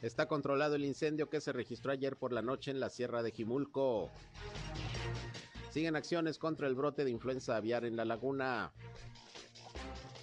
[0.00, 3.32] Está controlado el incendio que se registró ayer por la noche en la Sierra de
[3.32, 4.10] Jimulco.
[5.70, 8.72] Siguen acciones contra el brote de influenza aviar en la laguna.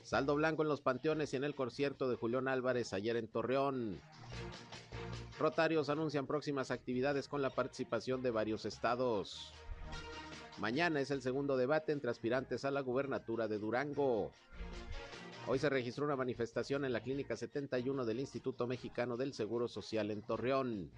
[0.04, 4.00] Saldo blanco en los panteones y en el concierto de Julián Álvarez ayer en Torreón.
[5.38, 9.52] Rotarios anuncian próximas actividades con la participación de varios estados.
[10.58, 14.32] Mañana es el segundo debate entre aspirantes a la gubernatura de Durango.
[15.48, 20.10] Hoy se registró una manifestación en la Clínica 71 del Instituto Mexicano del Seguro Social
[20.10, 20.90] en Torreón.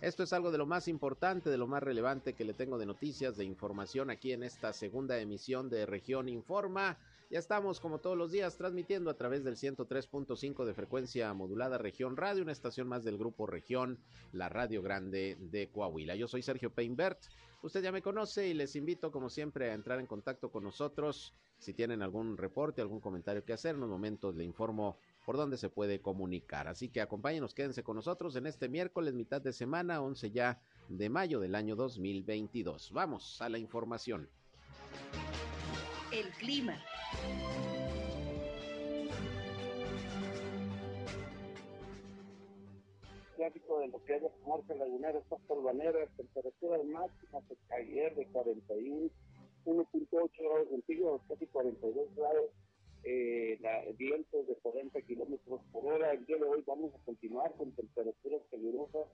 [0.00, 2.86] Esto es algo de lo más importante, de lo más relevante que le tengo de
[2.86, 6.98] noticias, de información aquí en esta segunda emisión de Región Informa.
[7.28, 12.16] Ya estamos como todos los días transmitiendo a través del 103.5 de frecuencia modulada Región
[12.16, 13.98] Radio, una estación más del grupo Región,
[14.32, 16.14] la Radio Grande de Coahuila.
[16.14, 17.18] Yo soy Sergio Peinbert,
[17.66, 21.34] usted ya me conoce y les invito como siempre a entrar en contacto con nosotros.
[21.58, 25.56] Si tienen algún reporte, algún comentario que hacer, en unos momentos le informo por dónde
[25.56, 26.68] se puede comunicar.
[26.68, 31.08] Así que acompáñenos, quédense con nosotros en este miércoles, mitad de semana, 11 ya de
[31.10, 32.92] mayo del año 2022.
[32.92, 34.28] Vamos a la información.
[36.12, 36.80] El clima.
[43.46, 47.40] Gráfico de lo que es la comarca lagunera, esta polvanera, temperatura máxima
[47.78, 49.08] ayer de 41,
[49.64, 52.50] 1.8 grados centígrados, casi 42 grados,
[53.04, 56.10] eh, la, vientos de 40 kilómetros por hora.
[56.10, 59.06] El día de hoy vamos a continuar con temperaturas calurosas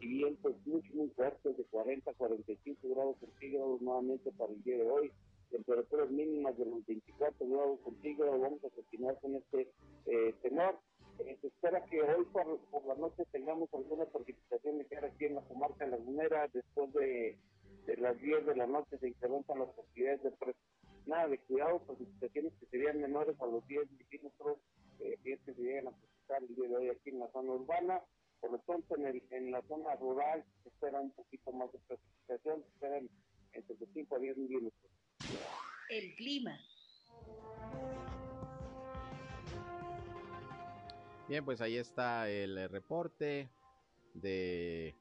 [0.00, 4.76] y vientos muy, muy fuertes de 40 a 45 grados centígrados nuevamente para el día
[4.76, 5.12] de hoy
[5.50, 9.72] temperaturas mínimas de los 24 grados centígrados, vamos a continuar con este
[10.04, 10.34] eh.
[11.20, 15.42] Eh, se espera que hoy por, la noche tengamos alguna precipitación ligera aquí en la
[15.42, 17.38] comarca lagunera, después de,
[17.96, 20.54] las 10 de la noche se incrementan las posibilidades de
[21.06, 24.58] nada de cuidado, precipitaciones que serían menores a los 10 milímetros,
[25.00, 25.94] eh, que se llegan a
[26.36, 28.02] el día de hoy aquí en la zona urbana.
[28.40, 31.78] Por lo tanto, en, el, en la zona rural se espera un poquito más de
[31.88, 33.08] precipitación, se esperan
[33.52, 34.92] entre 5 a 10 milímetros.
[35.88, 36.58] El clima.
[41.28, 43.50] Bien, pues ahí está el eh, reporte
[44.14, 44.96] de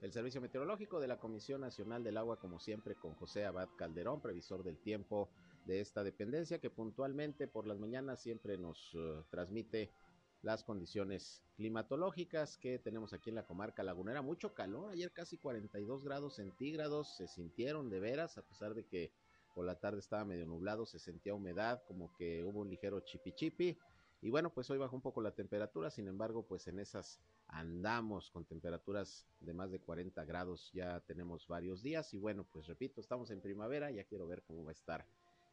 [0.00, 4.22] el Servicio Meteorológico de la Comisión Nacional del Agua, como siempre, con José Abad Calderón,
[4.22, 5.28] previsor del tiempo
[5.66, 9.92] de esta dependencia, que puntualmente por las mañanas siempre nos uh, transmite
[10.40, 14.22] las condiciones climatológicas que tenemos aquí en la comarca lagunera.
[14.22, 19.12] Mucho calor, ayer casi 42 grados centígrados, se sintieron de veras, a pesar de que
[19.54, 23.32] por la tarde estaba medio nublado, se sentía humedad, como que hubo un ligero chipi
[23.32, 23.78] chipi.
[24.22, 28.30] Y bueno, pues hoy bajó un poco la temperatura, sin embargo, pues en esas andamos
[28.30, 32.12] con temperaturas de más de 40 grados, ya tenemos varios días.
[32.12, 35.06] Y bueno, pues repito, estamos en primavera, ya quiero ver cómo va a estar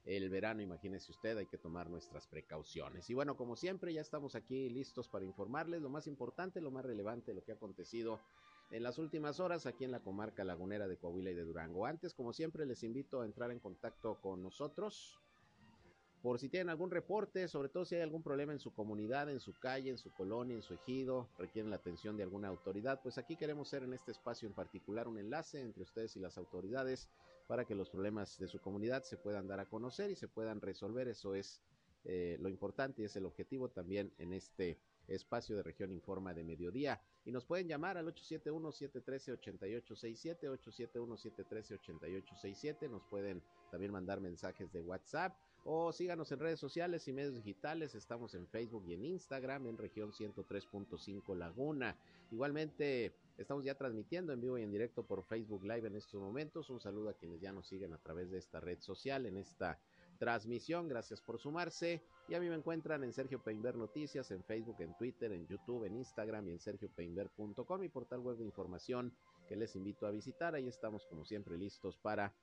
[0.04, 3.10] el verano, imagínese usted, hay que tomar nuestras precauciones.
[3.10, 6.86] Y bueno, como siempre, ya estamos aquí listos para informarles lo más importante, lo más
[6.86, 8.20] relevante, lo que ha acontecido
[8.72, 11.86] en las últimas horas aquí en la comarca lagunera de Coahuila y de Durango.
[11.86, 15.20] Antes, como siempre, les invito a entrar en contacto con nosotros
[16.28, 19.40] por si tienen algún reporte, sobre todo si hay algún problema en su comunidad, en
[19.40, 23.18] su calle, en su colonia, en su ejido, requieren la atención de alguna autoridad, pues
[23.18, 27.08] aquí queremos ser en este espacio en particular un enlace entre ustedes y las autoridades
[27.48, 30.60] para que los problemas de su comunidad se puedan dar a conocer y se puedan
[30.60, 31.08] resolver.
[31.08, 31.62] Eso es
[32.04, 34.78] eh, lo importante y es el objetivo también en este
[35.08, 37.02] espacio de región informa de mediodía.
[37.24, 42.90] Y nos pueden llamar al 871-713-8867, 871-713-8867.
[42.90, 45.34] Nos pueden también mandar mensajes de WhatsApp
[45.70, 47.94] o síganos en redes sociales y medios digitales.
[47.94, 51.98] Estamos en Facebook y en Instagram en región 103.5 Laguna.
[52.32, 56.70] Igualmente estamos ya transmitiendo en vivo y en directo por Facebook Live en estos momentos.
[56.70, 59.78] Un saludo a quienes ya nos siguen a través de esta red social en esta
[60.18, 60.88] transmisión.
[60.88, 62.02] Gracias por sumarse.
[62.30, 65.84] Y a mí me encuentran en Sergio Peinber Noticias, en Facebook, en Twitter, en YouTube,
[65.84, 69.14] en Instagram y en sergiopeinber.com, mi portal web de información
[69.50, 70.56] que les invito a visitar.
[70.56, 72.34] Ahí estamos como siempre listos para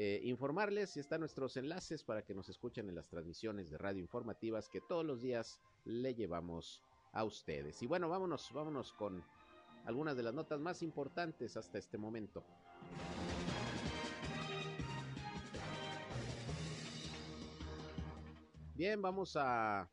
[0.00, 4.00] eh, informarles y están nuestros enlaces para que nos escuchen en las transmisiones de radio
[4.00, 6.80] informativas que todos los días le llevamos
[7.10, 7.82] a ustedes.
[7.82, 9.24] Y bueno, vámonos, vámonos con
[9.86, 12.44] algunas de las notas más importantes hasta este momento.
[18.76, 19.90] Bien, vamos a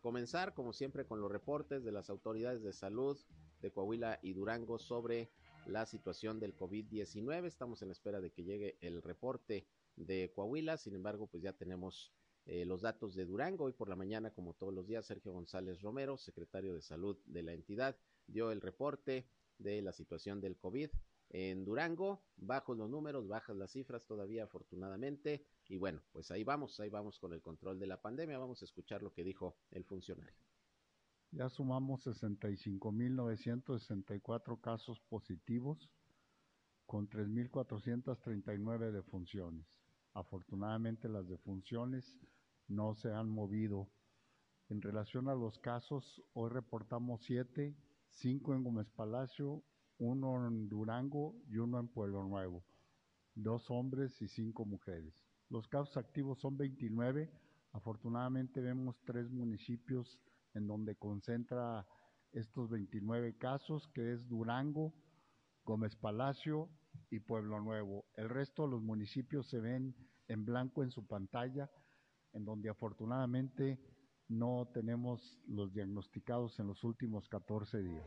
[0.00, 3.16] comenzar como siempre con los reportes de las autoridades de salud
[3.62, 5.30] de Coahuila y Durango sobre
[5.70, 7.46] la situación del COVID-19.
[7.46, 12.12] Estamos en espera de que llegue el reporte de Coahuila, sin embargo, pues ya tenemos
[12.46, 13.64] eh, los datos de Durango.
[13.64, 17.42] Hoy por la mañana, como todos los días, Sergio González Romero, secretario de salud de
[17.42, 17.96] la entidad,
[18.26, 19.28] dio el reporte
[19.58, 20.90] de la situación del COVID
[21.30, 22.24] en Durango.
[22.36, 25.46] Bajos los números, bajas las cifras todavía, afortunadamente.
[25.68, 28.38] Y bueno, pues ahí vamos, ahí vamos con el control de la pandemia.
[28.38, 30.49] Vamos a escuchar lo que dijo el funcionario
[31.32, 35.88] Ya sumamos 65.964 casos positivos
[36.86, 39.64] con 3.439 defunciones.
[40.12, 42.18] Afortunadamente las defunciones
[42.66, 43.88] no se han movido.
[44.68, 47.76] En relación a los casos, hoy reportamos siete,
[48.08, 49.62] cinco en Gómez Palacio,
[49.98, 52.64] uno en Durango y uno en Pueblo Nuevo.
[53.36, 55.14] Dos hombres y cinco mujeres.
[55.48, 57.30] Los casos activos son 29.
[57.72, 60.18] Afortunadamente vemos tres municipios
[60.54, 61.86] en donde concentra
[62.32, 64.94] estos 29 casos, que es Durango,
[65.64, 66.68] Gómez Palacio
[67.10, 68.04] y Pueblo Nuevo.
[68.14, 69.94] El resto de los municipios se ven
[70.28, 71.70] en blanco en su pantalla,
[72.32, 73.80] en donde afortunadamente
[74.28, 78.06] no tenemos los diagnosticados en los últimos 14 días.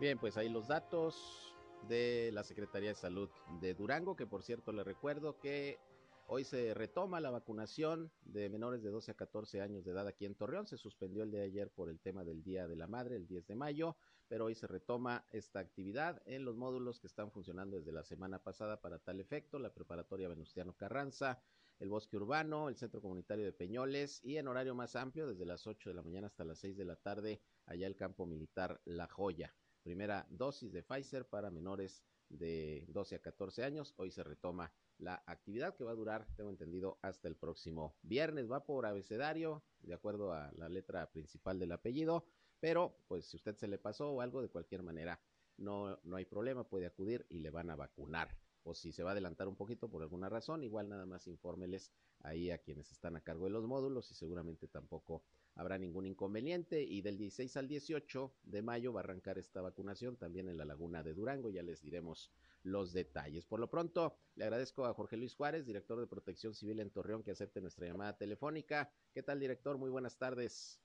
[0.00, 1.54] Bien, pues ahí los datos
[1.88, 3.30] de la Secretaría de Salud
[3.60, 5.78] de Durango, que por cierto le recuerdo que
[6.28, 10.26] Hoy se retoma la vacunación de menores de 12 a 14 años de edad aquí
[10.26, 10.66] en Torreón.
[10.66, 13.46] Se suspendió el de ayer por el tema del Día de la Madre, el 10
[13.46, 13.96] de mayo,
[14.26, 18.42] pero hoy se retoma esta actividad en los módulos que están funcionando desde la semana
[18.42, 21.40] pasada para tal efecto, la preparatoria Venustiano Carranza,
[21.78, 25.64] el Bosque Urbano, el Centro Comunitario de Peñoles y en horario más amplio, desde las
[25.64, 29.06] 8 de la mañana hasta las 6 de la tarde, allá el campo militar La
[29.06, 29.54] Joya.
[29.84, 33.94] Primera dosis de Pfizer para menores de 12 a 14 años.
[33.96, 38.50] Hoy se retoma la actividad que va a durar, tengo entendido, hasta el próximo viernes.
[38.50, 42.24] Va por abecedario, de acuerdo a la letra principal del apellido,
[42.60, 45.20] pero pues si usted se le pasó o algo, de cualquier manera,
[45.56, 49.10] no, no hay problema, puede acudir y le van a vacunar o si se va
[49.10, 53.14] a adelantar un poquito por alguna razón, igual nada más infórmeles ahí a quienes están
[53.14, 55.22] a cargo de los módulos y seguramente tampoco
[55.56, 56.82] habrá ningún inconveniente.
[56.82, 60.64] Y del 16 al 18 de mayo va a arrancar esta vacunación también en la
[60.64, 62.30] laguna de Durango, ya les diremos
[62.62, 63.44] los detalles.
[63.44, 67.22] Por lo pronto, le agradezco a Jorge Luis Juárez, director de Protección Civil en Torreón,
[67.22, 68.90] que acepte nuestra llamada telefónica.
[69.12, 69.78] ¿Qué tal, director?
[69.78, 70.80] Muy buenas tardes.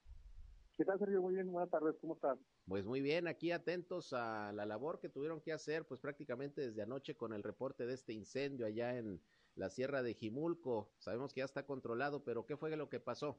[0.78, 1.22] ¿Qué tal, Sergio?
[1.22, 2.40] Muy bien, buenas tardes, ¿cómo estás?
[2.68, 6.82] Pues muy bien, aquí atentos a la labor que tuvieron que hacer, pues prácticamente desde
[6.82, 9.22] anoche con el reporte de este incendio allá en
[9.56, 10.90] la Sierra de Jimulco.
[10.98, 13.38] Sabemos que ya está controlado, pero ¿qué fue lo que pasó?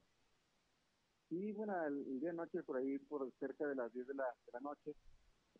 [1.32, 4.25] Sí, bueno, el, día de noche, por ahí, por cerca de las 10 de la,
[4.44, 4.90] de la noche,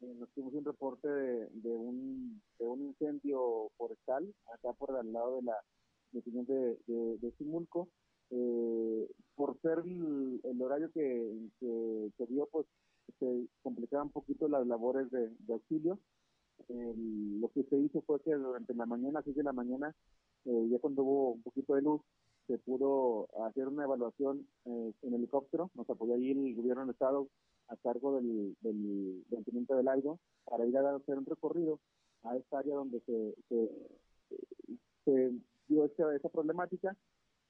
[0.03, 5.37] eh, nos tuvimos un reporte de, un, de un incendio forestal, acá por al lado
[5.37, 5.57] de la
[6.13, 7.89] de, de, de Jimulco
[8.29, 12.67] eh, por ser el, horario que, se dio, pues
[13.19, 15.99] se complicaban un poquito las labores de, auxilio.
[16.69, 19.95] lo que se hizo fue que durante la mañana, 6 de la mañana,
[20.45, 22.03] eh, ya cuando hubo un poquito de luz,
[22.47, 25.71] se pudo hacer una evaluación eh, en helicóptero.
[25.75, 27.29] Nos apoyó ahí el gobierno del Estado
[27.69, 30.11] a cargo del, del, del del aire
[30.45, 31.79] para ir a hacer un recorrido
[32.25, 33.35] a esta área donde se,
[35.05, 35.33] se,
[35.69, 36.97] dio esta, esta problemática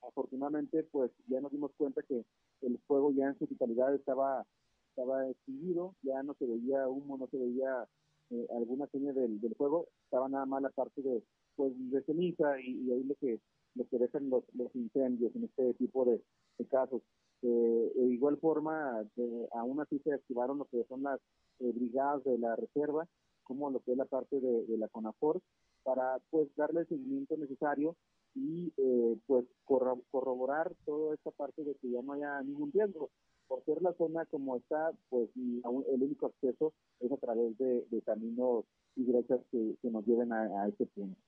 [0.03, 2.25] afortunadamente pues ya nos dimos cuenta que
[2.62, 4.44] el fuego ya en su totalidad estaba
[4.89, 7.89] estaba extinguido, ya no se veía humo, no se veía
[8.31, 11.23] eh, alguna señal del, del, fuego, estaba nada más la parte de
[11.56, 13.41] pues de ceniza y, ahí lo que
[13.75, 16.23] lo que dejan los, los incendios en este tipo de,
[16.71, 17.03] casos.
[17.43, 19.05] Eh, de igual forma,
[19.53, 21.19] aún así se activaron lo que son las
[21.59, 23.08] eh, brigadas de la reserva,
[23.43, 25.41] como lo que es la parte de, de la CONAFOR,
[25.82, 27.96] para pues darle el seguimiento necesario
[28.35, 33.11] y eh, pues corroborar toda esta parte de que ya no haya ningún riesgo.
[33.49, 38.65] Por ser la zona como está, pues el único acceso es a través de, caminos
[38.96, 41.20] y brechas que, nos lleven a, este punto.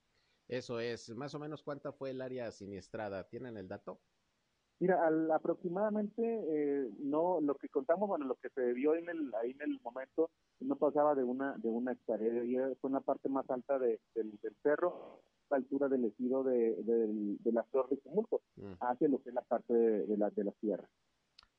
[0.48, 4.00] Eso es, más o menos cuánta fue el área siniestrada, ¿tienen el dato?
[4.80, 9.52] Mira, aproximadamente, eh, no, lo que contamos, bueno, lo que se vio en el, ahí
[9.52, 12.32] en el momento, no pasaba de una, de una hectárea,
[12.80, 17.62] fue en la parte más alta del, del cerro, altura del ejido de, de, la
[17.64, 18.72] flor de Cumulco, mm.
[18.80, 20.88] hacia lo que es la parte de, la, de la tierra.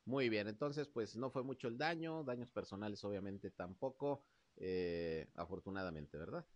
[0.04, 4.24] Muy bien, entonces pues no fue mucho el daño, daños personales obviamente tampoco,
[4.56, 6.46] eh, afortunadamente, ¿verdad?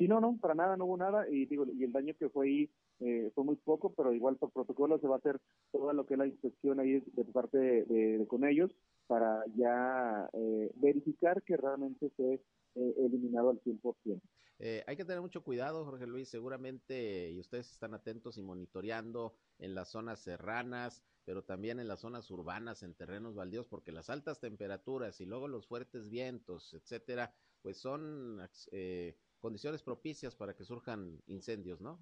[0.00, 2.46] Sí, no, no, para nada no hubo nada y digo, y el daño que fue
[2.46, 5.38] ahí eh, fue muy poco, pero igual por protocolo se va a hacer
[5.70, 8.70] toda lo que es la inspección ahí de, parte de, con ellos
[9.06, 12.40] para ya eh, verificar que realmente se
[12.76, 14.22] eh, eliminado al 100%.
[14.62, 19.34] Eh, hay que tener mucho cuidado, Jorge Luis, seguramente, y ustedes están atentos y monitoreando
[19.58, 24.08] en las zonas serranas, pero también en las zonas urbanas, en terrenos baldíos, porque las
[24.08, 28.40] altas temperaturas y luego los fuertes vientos, etcétera, pues son
[28.72, 31.98] eh, condiciones propicias para que surjan incendios, ¿no?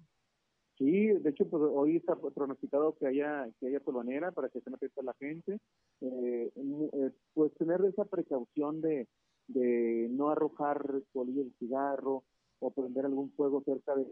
[0.77, 4.75] Sí, de hecho, pues hoy está pronosticado que haya que haya polvanera para que estén
[4.75, 5.59] atentos a la gente.
[6.01, 9.07] Eh, eh, pues tener esa precaución de,
[9.47, 10.81] de no arrojar
[11.11, 12.23] colillas de cigarro
[12.59, 14.05] o prender algún fuego cerca de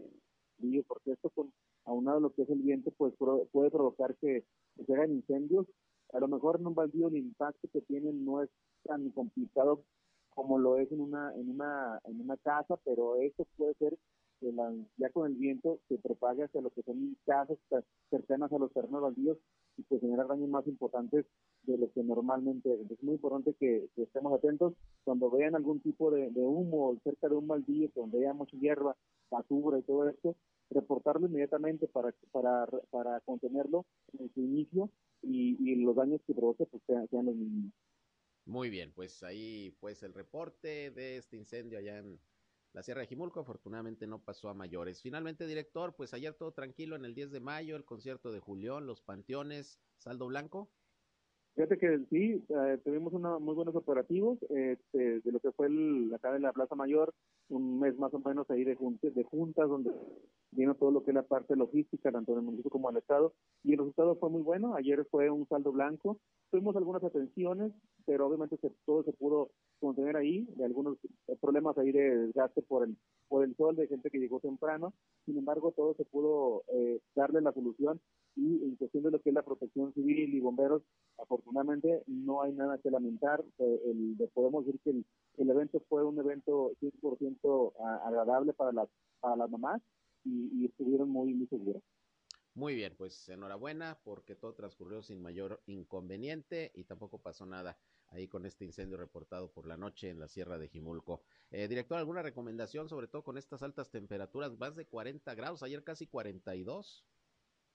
[0.60, 1.53] río, porque esto con
[1.86, 4.43] aunado lo que es el viento pues puede provocar que,
[4.86, 5.65] se hagan incendios.
[6.13, 8.50] A lo mejor en un baldío el impacto que tienen no es
[8.84, 9.84] tan complicado
[10.38, 13.98] como lo es en una en una en una casa, pero esto puede ser
[14.39, 14.53] que
[14.98, 17.58] ya con el viento se propague hacia lo que son casas
[18.12, 19.39] cercanas a los terrenos baldíos
[19.77, 21.25] y pues generar daños más importantes
[21.63, 23.01] de lo que normalmente es.
[23.01, 27.89] muy importante que, estemos atentos cuando vean algún tipo de, humo cerca de un baldío,
[27.96, 28.96] donde haya mucha hierba,
[29.32, 30.36] basura y todo esto,
[30.70, 33.86] reportarlo inmediatamente para, para, para contenerlo
[34.20, 34.91] en su inicio
[35.24, 37.74] y, y los daños que provoque pues sean, sean los mínimos.
[38.47, 42.17] Muy bien, pues ahí pues el reporte de este incendio allá en
[42.71, 43.41] la Sierra de Jimulco.
[43.41, 45.01] Afortunadamente no pasó a mayores.
[45.01, 48.87] Finalmente, director, pues ayer todo tranquilo en el 10 de mayo, el concierto de Julián,
[48.87, 50.71] los panteones, saldo blanco.
[51.55, 56.13] Fíjate que sí, eh, tuvimos unos muy buenos operativos este, de lo que fue el,
[56.15, 57.13] acá en la Plaza Mayor,
[57.49, 59.91] un mes más o menos ahí de, de juntas donde
[60.57, 63.33] vino todo lo que es la parte logística, tanto del municipio como del Estado,
[63.63, 64.75] y el resultado fue muy bueno.
[64.75, 66.19] Ayer fue un saldo blanco.
[66.49, 67.71] Tuvimos algunas atenciones,
[68.05, 70.97] pero obviamente todo se pudo contener ahí, de algunos
[71.39, 72.97] problemas ahí de desgaste por el,
[73.27, 74.93] por el sol, de gente que llegó temprano.
[75.25, 78.01] Sin embargo, todo se pudo eh, darle la solución
[78.35, 80.81] y en cuestión de lo que es la protección civil y bomberos,
[81.17, 83.43] afortunadamente no hay nada que lamentar.
[83.59, 84.89] Eh, el, podemos decir que
[85.37, 87.73] el, evento fue un evento 100%
[88.05, 89.81] agradable para las, para las mamás
[90.24, 91.83] y, estuvieron muy, muy seguras.
[92.53, 97.77] Muy bien, pues enhorabuena porque todo transcurrió sin mayor inconveniente y tampoco pasó nada
[98.09, 101.21] ahí con este incendio reportado por la noche en la Sierra de Jimulco.
[101.51, 104.57] Eh, director, ¿alguna recomendación sobre todo con estas altas temperaturas?
[104.57, 107.05] Más de 40 grados, ayer casi 42.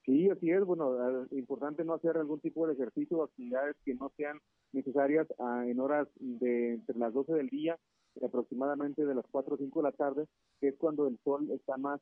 [0.05, 0.65] Sí, así es.
[0.65, 4.39] Bueno, es importante no hacer algún tipo de ejercicio o actividades que no sean
[4.73, 7.79] necesarias ah, en horas de entre las 12 del día
[8.15, 10.27] y aproximadamente de las 4 o 5 de la tarde,
[10.61, 12.01] que es cuando el sol está más,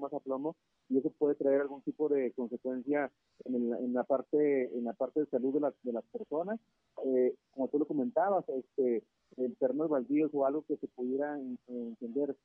[0.00, 0.56] más a plomo
[0.88, 3.10] y eso puede traer algún tipo de consecuencia
[3.44, 6.58] en, en la parte en la parte de salud de las, de las personas.
[7.04, 9.04] Eh, como tú lo comentabas, este,
[9.36, 11.38] el terrenos baldíos o algo que se pudiera
[11.68, 12.36] encender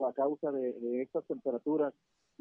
[0.00, 1.94] a causa de, estas temperaturas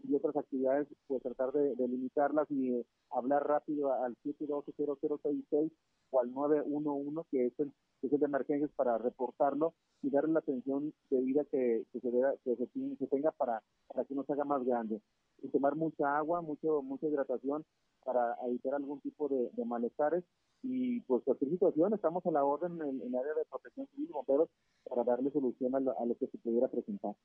[0.04, 5.72] y otras actividades, pues tratar de, limitarlas y hablar rápido al 712-0066
[6.12, 10.34] o al 911, que es el, que es el de emergencias, para reportarlo y darle
[10.34, 12.12] la atención debida que, que, se,
[12.44, 12.56] que
[12.98, 15.02] se, tenga para, para que no se haga más grande.
[15.42, 17.66] Y tomar mucha agua, mucho, mucha hidratación
[18.04, 20.24] para evitar algún tipo de, malestares.
[20.64, 24.14] Y pues cualquier situación, estamos a la orden en, el área de protección civil y
[24.14, 24.50] bomberos
[24.84, 27.16] para darle solución a lo que se pudiera presentar.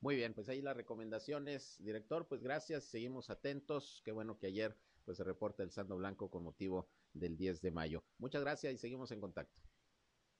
[0.00, 4.76] Muy bien, pues ahí las recomendaciones, director, pues gracias, seguimos atentos, qué bueno que ayer
[5.04, 8.04] pues se reporta el saldo blanco con motivo del 10 de mayo.
[8.18, 9.60] Muchas gracias y seguimos en contacto.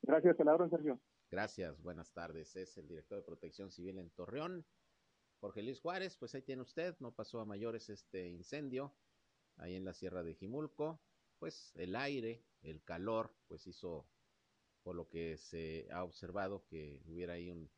[0.03, 1.01] Gracias, Calabro, Sergio.
[1.31, 2.57] Gracias, buenas tardes.
[2.57, 4.67] Es el director de Protección Civil en Torreón,
[5.41, 8.95] Jorge Luis Juárez, pues ahí tiene usted, no pasó a mayores este incendio
[9.57, 11.01] ahí en la Sierra de Jimulco,
[11.39, 14.07] pues el aire, el calor, pues hizo,
[14.85, 17.69] por lo que se ha observado, que hubiera ahí un,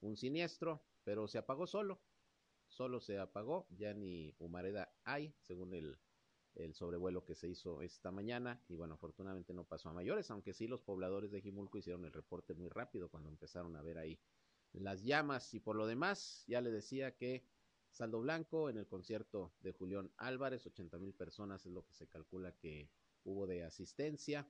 [0.00, 2.02] un siniestro, pero se apagó solo,
[2.68, 5.98] solo se apagó, ya ni humareda hay, según el,
[6.56, 10.52] el sobrevuelo que se hizo esta mañana, y bueno, afortunadamente no pasó a mayores, aunque
[10.52, 14.18] sí los pobladores de Jimulco hicieron el reporte muy rápido cuando empezaron a ver ahí
[14.72, 17.46] las llamas, y por lo demás, ya le decía que
[17.90, 22.08] saldo blanco en el concierto de Julián Álvarez, 80 mil personas es lo que se
[22.08, 22.90] calcula que
[23.24, 24.46] hubo de asistencia,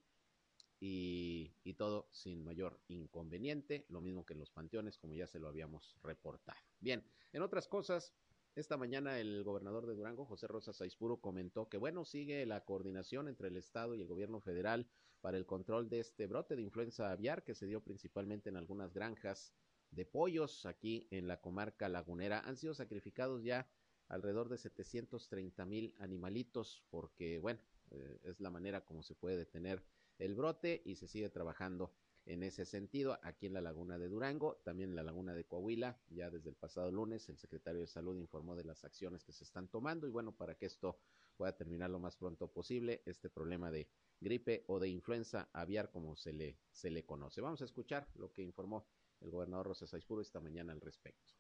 [0.80, 5.48] y, todo sin mayor inconveniente, lo mismo que en los panteones, como ya se lo
[5.48, 6.58] habíamos reportado.
[6.80, 8.14] Bien, en otras cosas,
[8.56, 13.28] esta mañana el gobernador de Durango, José Rosa Saizpuro, comentó que, bueno, sigue la coordinación
[13.28, 14.88] entre el Estado y el gobierno federal
[15.20, 18.94] para el control de este brote de influenza aviar que se dio principalmente en algunas
[18.94, 19.52] granjas
[19.90, 22.40] de pollos aquí en la comarca lagunera.
[22.40, 23.68] Han sido sacrificados ya
[24.08, 27.60] alrededor de 730 mil animalitos porque, bueno,
[27.90, 29.84] eh, es la manera como se puede detener
[30.18, 31.92] el brote y se sigue trabajando
[32.26, 35.98] en ese sentido aquí en la laguna de Durango, también en la laguna de Coahuila.
[36.10, 39.44] Ya desde el pasado lunes el secretario de Salud informó de las acciones que se
[39.44, 40.98] están tomando y bueno, para que esto
[41.36, 43.88] pueda terminar lo más pronto posible, este problema de
[44.20, 47.40] gripe o de influenza aviar como se le, se le conoce.
[47.40, 48.88] Vamos a escuchar lo que informó
[49.20, 51.32] el gobernador Rosa Saizpuro esta mañana al respecto.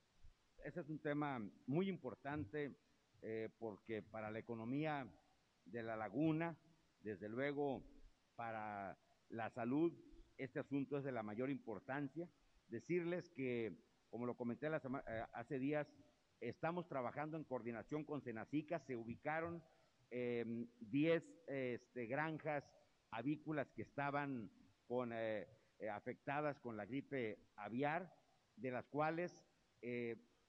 [0.64, 2.76] Ese es un tema muy importante
[3.22, 5.10] eh, porque para la economía
[5.64, 6.56] de la laguna,
[7.00, 7.82] desde luego
[8.36, 8.98] para
[9.30, 9.92] la salud,
[10.36, 12.28] este asunto es de la mayor importancia.
[12.68, 13.76] Decirles que,
[14.10, 14.78] como lo comenté la
[15.08, 15.92] eh, hace días,
[16.40, 19.62] estamos trabajando en coordinación con Senacica, se ubicaron
[20.10, 20.12] 10
[21.48, 22.64] eh, este, granjas
[23.10, 24.50] avícolas que estaban
[24.86, 28.14] con, eh, eh, afectadas con la gripe aviar,
[28.56, 29.44] de las cuales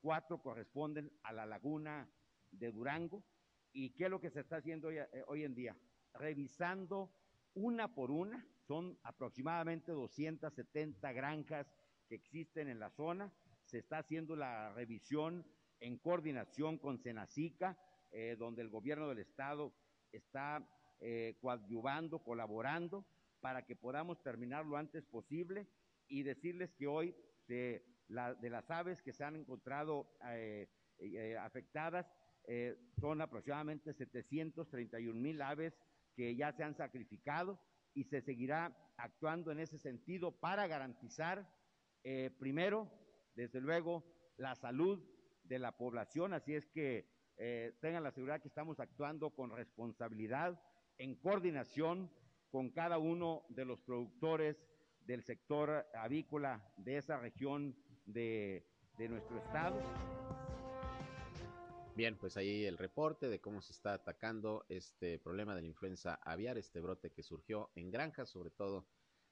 [0.02, 2.10] cuatro corresponden a la laguna
[2.52, 3.24] de Durango.
[3.72, 5.78] ¿Y qué es lo que se está haciendo hoy, hoy en día?
[6.14, 7.12] Revisando
[7.54, 11.68] una por una, son aproximadamente 270 granjas
[12.08, 13.32] que existen en la zona,
[13.64, 15.46] se está haciendo la revisión
[15.80, 17.78] en coordinación con Senacica,
[18.12, 19.74] eh, donde el gobierno del estado
[20.12, 20.68] está
[21.00, 23.06] eh, coadyuvando, colaborando,
[23.42, 25.68] para que podamos terminar lo antes posible
[26.08, 27.16] y decirles que hoy
[27.48, 30.68] de, la, de las aves que se han encontrado eh,
[31.40, 32.08] afectadas
[33.00, 35.78] son aproximadamente 731 mil aves
[36.16, 37.60] que ya se han sacrificado
[37.98, 41.52] y se seguirá actuando en ese sentido para garantizar,
[42.04, 42.92] eh, primero,
[43.34, 44.04] desde luego,
[44.38, 45.04] la salud
[45.44, 46.34] de la población.
[46.34, 50.62] Así es que eh, tengan la seguridad que estamos actuando con responsabilidad,
[51.00, 52.12] en coordinación
[52.52, 54.64] con cada uno de los productores
[55.08, 57.76] del sector avícola de esa región
[58.06, 58.64] de,
[59.00, 59.82] de nuestro estado.
[61.98, 66.14] Bien, pues ahí el reporte de cómo se está atacando este problema de la influenza
[66.22, 68.88] aviar, este brote que surgió en granjas, sobre todo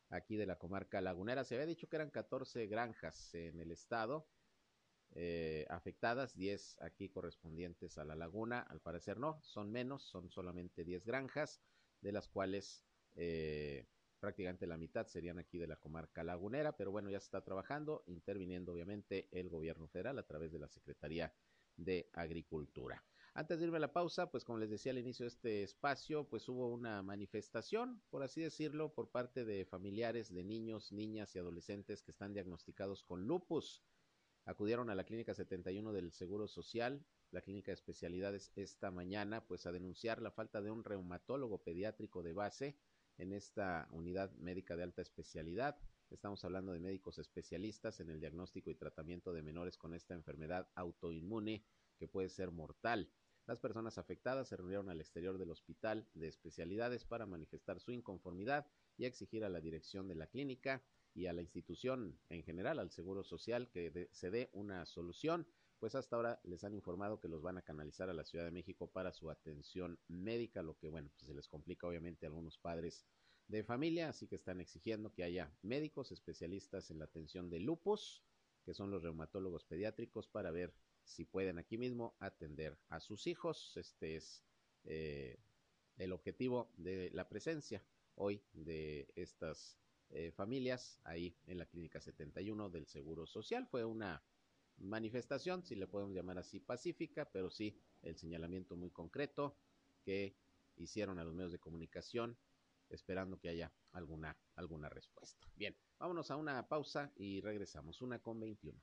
[0.10, 1.43] aquí de la comarca lagunera.
[1.43, 4.27] Se había dicho que eran 14 granjas en el estado
[5.12, 8.62] eh, afectadas, 10 aquí correspondientes a la laguna.
[8.62, 11.62] Al parecer no, son menos, son solamente 10 granjas,
[12.01, 13.86] de las cuales eh,
[14.19, 18.03] prácticamente la mitad serían aquí de la comarca lagunera, pero bueno, ya se está trabajando,
[18.07, 21.31] interviniendo obviamente el gobierno federal a través de la Secretaría
[21.77, 23.03] de Agricultura.
[23.34, 26.24] Antes de irme a la pausa, pues como les decía al inicio de este espacio,
[26.29, 31.39] pues hubo una manifestación, por así decirlo, por parte de familiares de niños, niñas y
[31.39, 33.84] adolescentes que están diagnosticados con lupus.
[34.46, 39.65] Acudieron a la clínica 71 del Seguro Social, la clínica de especialidades esta mañana, pues
[39.65, 42.77] a denunciar la falta de un reumatólogo pediátrico de base
[43.17, 45.77] en esta unidad médica de alta especialidad.
[46.15, 50.69] Estamos hablando de médicos especialistas en el diagnóstico y tratamiento de menores con esta enfermedad
[50.73, 51.65] autoinmune
[51.97, 53.12] que puede ser mortal.
[53.45, 58.65] Las personas afectadas se reunieron al exterior del hospital de especialidades para manifestar su inconformidad
[58.95, 60.82] y exigir a la dirección de la clínica
[61.13, 65.45] y a la institución en general, al Seguro Social, que se dé una solución,
[65.80, 68.51] pues hasta ahora les han informado que los van a canalizar a la Ciudad de
[68.51, 72.58] México para su atención médica, lo que bueno, pues se les complica obviamente a algunos
[72.58, 73.06] padres
[73.47, 78.23] de familia, así que están exigiendo que haya médicos especialistas en la atención de lupus,
[78.63, 83.77] que son los reumatólogos pediátricos, para ver si pueden aquí mismo atender a sus hijos.
[83.77, 84.43] Este es
[84.86, 85.39] eh,
[85.97, 87.84] el objetivo de la presencia
[88.15, 89.77] hoy de estas
[90.10, 93.67] eh, familias ahí en la Clínica 71 del Seguro Social.
[93.67, 94.23] Fue una
[94.77, 99.58] manifestación, si le podemos llamar así, pacífica, pero sí el señalamiento muy concreto
[100.03, 100.36] que
[100.77, 102.38] hicieron a los medios de comunicación
[102.89, 105.48] esperando que haya alguna, alguna respuesta.
[105.56, 108.82] Bien, vámonos a una pausa y regresamos, una con 21.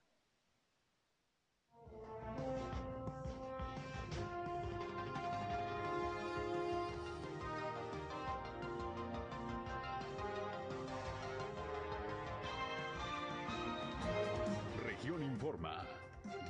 [14.84, 15.86] Región Informa.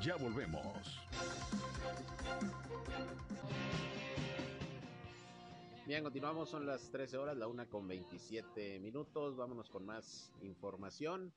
[0.01, 0.99] Ya volvemos.
[5.85, 9.35] Bien, continuamos, son las 13 horas, la una con 27 minutos.
[9.35, 11.35] Vámonos con más información.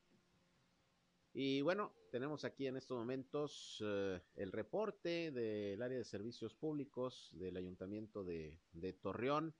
[1.34, 7.32] Y bueno, tenemos aquí en estos momentos uh, el reporte del área de servicios públicos
[7.34, 9.56] del Ayuntamiento de, de, Torreón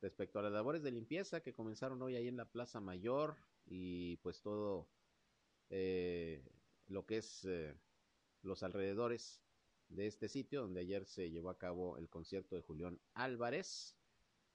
[0.00, 4.16] respecto a las labores de limpieza que comenzaron hoy ahí en la Plaza Mayor y
[4.16, 4.88] pues todo
[5.68, 6.42] eh,
[6.86, 7.74] lo que es eh,
[8.40, 9.42] los alrededores
[9.90, 13.99] de este sitio donde ayer se llevó a cabo el concierto de Julián Álvarez.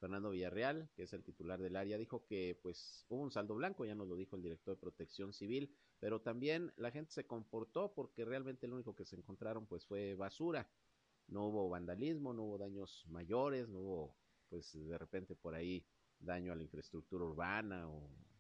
[0.06, 3.86] Fernando Villarreal, que es el titular del área, dijo que pues hubo un saldo blanco,
[3.86, 7.91] ya nos lo dijo el director de Protección Civil, pero también la gente se comportó
[7.91, 10.70] porque realmente lo único que se encontraron pues fue basura.
[11.28, 14.15] No hubo vandalismo, no hubo daños mayores, no hubo
[14.48, 15.84] pues de repente por ahí
[16.20, 17.96] daño a la infraestructura urbana o,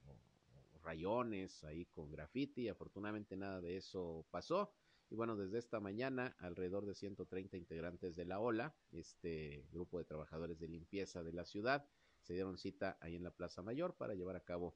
[0.05, 2.69] o, o rayones ahí con graffiti.
[2.69, 4.71] Afortunadamente nada de eso pasó.
[5.09, 10.05] Y bueno, desde esta mañana, alrededor de 130 integrantes de la OLA, este grupo de
[10.05, 11.87] trabajadores de limpieza de la ciudad,
[12.21, 14.75] se dieron cita ahí en la Plaza Mayor para llevar a cabo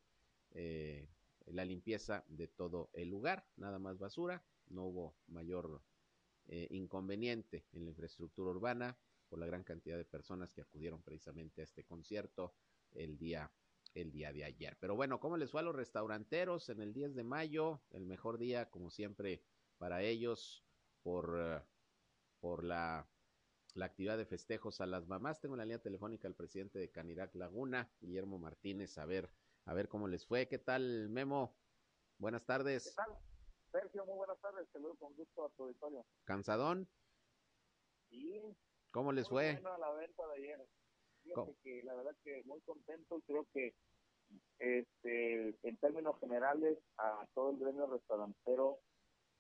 [0.52, 1.10] eh,
[1.48, 3.48] la limpieza de todo el lugar.
[3.56, 5.82] Nada más basura, no hubo mayor
[6.48, 8.98] eh, inconveniente en la infraestructura urbana
[9.30, 12.54] por la gran cantidad de personas que acudieron precisamente a este concierto
[12.92, 13.52] el día
[13.96, 14.78] el día de ayer.
[14.80, 17.82] Pero bueno, ¿cómo les fue a los restauranteros en el 10 de mayo?
[17.90, 19.42] El mejor día, como siempre,
[19.80, 20.64] para ellos
[21.02, 21.62] por, uh,
[22.40, 23.10] por la,
[23.74, 25.40] la, actividad de festejos a las mamás.
[25.40, 29.32] Tengo en la línea telefónica al presidente de Canirac Laguna, Guillermo Martínez, a ver,
[29.66, 30.48] a ver cómo les fue.
[30.48, 31.58] ¿Qué tal, Memo?
[32.20, 32.90] Buenas tardes.
[32.90, 33.18] ¿Qué tal?
[33.72, 34.68] Sergio, muy buenas tardes.
[34.74, 36.06] Veo con gusto a tu auditorio.
[36.26, 36.88] ¿Cansadón?
[38.10, 38.42] Sí.
[38.92, 39.54] ¿Cómo les fue?
[39.54, 40.68] Bueno la venta de ayer.
[41.24, 43.76] Fíjate que la verdad que muy contento, creo que
[44.58, 48.80] este, en términos generales a todo el gremio restaurantero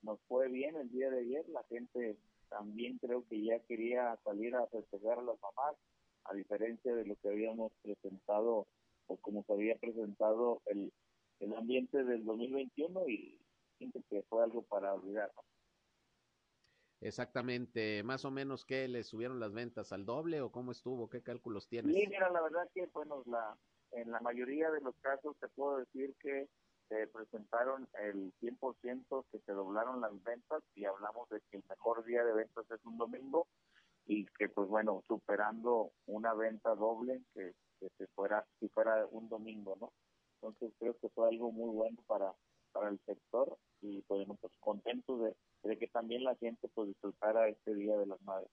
[0.02, 2.18] nos fue bien el día de ayer, la gente
[2.50, 5.76] también creo que ya quería salir a festejar a las mamás,
[6.26, 8.68] a diferencia de lo que habíamos presentado
[9.08, 10.92] o como se había presentado el,
[11.40, 13.40] el ambiente del 2021 y
[13.78, 15.32] siento que fue algo para olvidar.
[17.02, 21.22] Exactamente, más o menos qué le subieron las ventas al doble o cómo estuvo, qué
[21.22, 21.96] cálculos tienes.
[21.96, 23.58] Sí, mira, la verdad que bueno, la
[23.92, 26.48] en la mayoría de los casos te puedo decir que
[26.90, 32.04] se presentaron el 100% que se doblaron las ventas y hablamos de que el mejor
[32.04, 33.48] día de ventas es un domingo
[34.06, 39.30] y que pues bueno, superando una venta doble que, que se fuera si fuera un
[39.30, 39.94] domingo, ¿no?
[40.42, 42.34] Entonces creo que fue algo muy bueno para
[42.72, 45.36] para el sector y pues, pues contentos de,
[45.70, 48.52] de que también la gente pues disfrutara este Día de las Madres.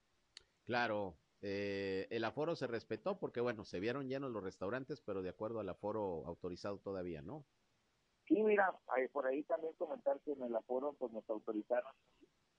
[0.65, 5.29] Claro, eh, el aforo se respetó porque, bueno, se vieron llenos los restaurantes, pero de
[5.29, 7.45] acuerdo al aforo autorizado todavía, ¿no?
[8.27, 8.75] Sí, mira,
[9.13, 11.93] por ahí también comentar que en el aforo pues nos autorizaron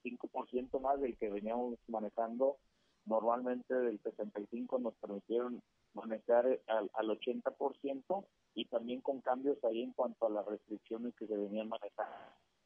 [0.02, 2.58] 5% más del que veníamos manejando.
[3.04, 5.62] Normalmente del 65 nos permitieron
[5.94, 11.26] manejar al, al 80% y también con cambios ahí en cuanto a las restricciones que
[11.26, 12.16] se venían manejando,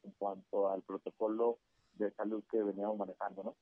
[0.03, 1.59] en cuanto al protocolo
[1.93, 3.55] de salud que veníamos manejando, ¿no?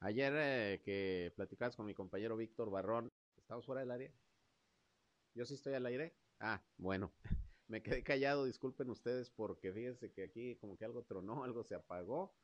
[0.00, 4.12] Ayer eh, que platicabas con mi compañero Víctor Barrón, ¿estamos fuera del área?
[5.34, 6.14] ¿Yo sí estoy al aire?
[6.40, 7.12] Ah, bueno,
[7.68, 11.74] me quedé callado, disculpen ustedes porque fíjense que aquí como que algo tronó, algo se
[11.74, 12.34] apagó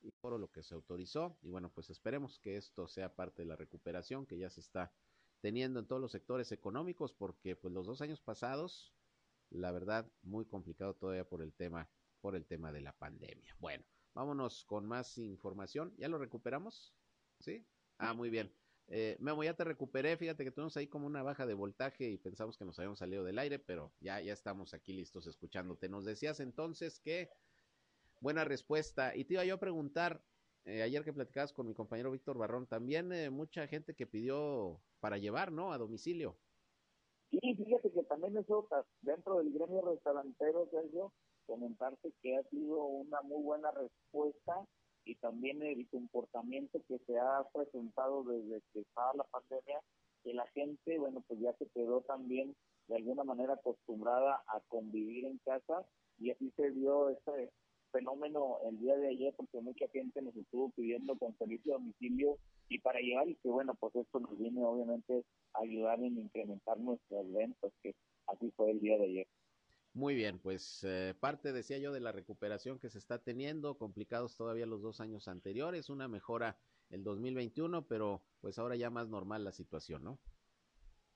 [0.00, 3.48] y por lo que se autorizó y bueno, pues esperemos que esto sea parte de
[3.48, 4.92] la recuperación que ya se está
[5.40, 8.94] teniendo en todos los sectores económicos porque pues los dos años pasados,
[9.50, 11.88] la verdad, muy complicado todavía por el tema,
[12.20, 13.56] por el tema de la pandemia.
[13.58, 15.94] Bueno, Vámonos con más información.
[15.96, 16.94] ¿Ya lo recuperamos?
[17.40, 17.66] ¿Sí?
[17.98, 18.52] Ah, muy bien.
[18.88, 20.16] Eh, Memo, ya te recuperé.
[20.16, 23.24] Fíjate que tuvimos ahí como una baja de voltaje y pensamos que nos habíamos salido
[23.24, 25.88] del aire, pero ya, ya estamos aquí listos escuchándote.
[25.88, 27.30] Nos decías entonces que
[28.20, 29.16] buena respuesta.
[29.16, 30.24] Y te iba yo a preguntar,
[30.64, 34.80] eh, ayer que platicabas con mi compañero Víctor Barrón, también eh, mucha gente que pidió
[35.00, 35.72] para llevar, ¿no?
[35.72, 36.38] A domicilio.
[37.30, 38.68] Sí, fíjate que también eso
[39.00, 41.12] dentro del gremio restaurantero, Sergio,
[41.46, 44.66] comentarte que ha sido una muy buena respuesta
[45.04, 49.80] y también el comportamiento que se ha presentado desde que estaba la pandemia,
[50.22, 52.54] que la gente, bueno, pues ya se quedó también
[52.88, 55.84] de alguna manera acostumbrada a convivir en casa
[56.18, 57.50] y así se dio este
[57.90, 62.38] fenómeno el día de ayer porque mucha gente nos estuvo pidiendo con servicio a domicilio
[62.68, 66.78] y para llevar y que bueno, pues esto nos viene obviamente a ayudar en incrementar
[66.78, 67.94] nuestras ventas, que
[68.26, 69.26] así fue el día de ayer.
[69.94, 74.36] Muy bien, pues eh, parte, decía yo, de la recuperación que se está teniendo, complicados
[74.36, 76.56] todavía los dos años anteriores, una mejora
[76.88, 80.18] el 2021, pero pues ahora ya más normal la situación, ¿no?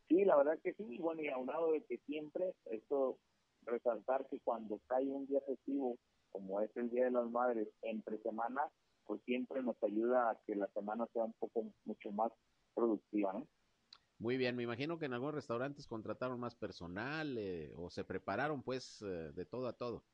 [0.08, 3.18] Sí, la verdad que sí, bueno, y aunado de que siempre, esto,
[3.62, 5.98] resaltar que cuando cae un día festivo,
[6.30, 8.62] como es el Día de las Madres, entre semana,
[9.04, 12.30] pues siempre nos ayuda a que la semana sea un poco mucho más
[12.74, 13.46] productiva, ¿no?
[14.18, 18.62] Muy bien, me imagino que en algunos restaurantes contrataron más personal eh, o se prepararon
[18.62, 20.04] pues eh, de todo a todo.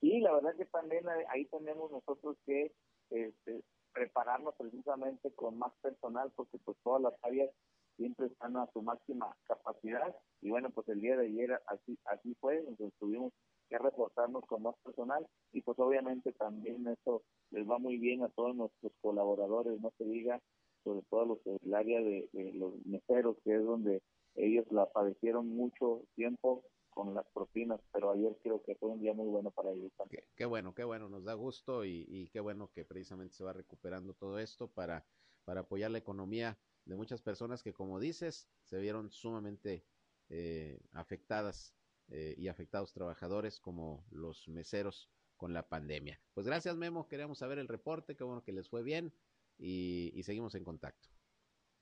[0.00, 2.72] Sí, la verdad que también ahí tenemos nosotros que
[3.10, 7.50] este, prepararnos precisamente con más personal porque pues todas las áreas
[7.96, 12.34] siempre están a su máxima capacidad y bueno pues el día de ayer así así
[12.40, 13.32] fue entonces tuvimos
[13.68, 18.28] que reportarnos con más personal y pues obviamente también eso les va muy bien a
[18.30, 20.40] todos nuestros colaboradores no se diga
[20.84, 24.02] sobre todo los del área de, los meseros, que es donde
[24.34, 29.12] ellos la padecieron mucho tiempo con las propinas, pero ayer creo que fue un día
[29.12, 29.92] muy bueno para ellos.
[30.34, 34.14] Qué, bueno, qué bueno, nos da gusto y, qué bueno que precisamente se va recuperando
[34.14, 35.06] todo esto para,
[35.44, 39.84] para apoyar la economía de muchas personas que, como dices, se vieron sumamente
[40.28, 41.74] eh, afectadas
[42.08, 46.20] eh, y afectados trabajadores como los meseros con la pandemia.
[46.34, 49.12] Pues gracias Memo, queríamos saber el reporte, qué bueno que les fue bien
[49.60, 51.08] y, seguimos en contacto.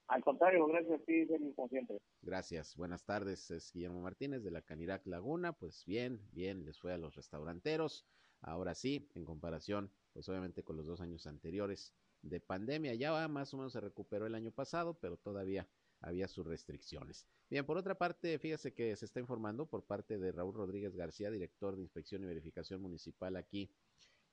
[0.09, 1.99] Al contrario, gracias a ti, como siempre.
[2.23, 6.93] Gracias, buenas tardes, es Guillermo Martínez de la Canirac Laguna, pues bien, bien, les fue
[6.93, 8.07] a los restauranteros,
[8.41, 13.53] ahora sí, en comparación, pues obviamente con los dos años anteriores de pandemia, ya más
[13.55, 15.69] o menos se recuperó el año pasado, pero todavía
[16.01, 17.27] había sus restricciones.
[17.51, 21.31] Bien, por otra parte, fíjese que se está informando por parte de Raúl Rodríguez García,
[21.31, 23.71] director de Inspección y Verificación Municipal aquí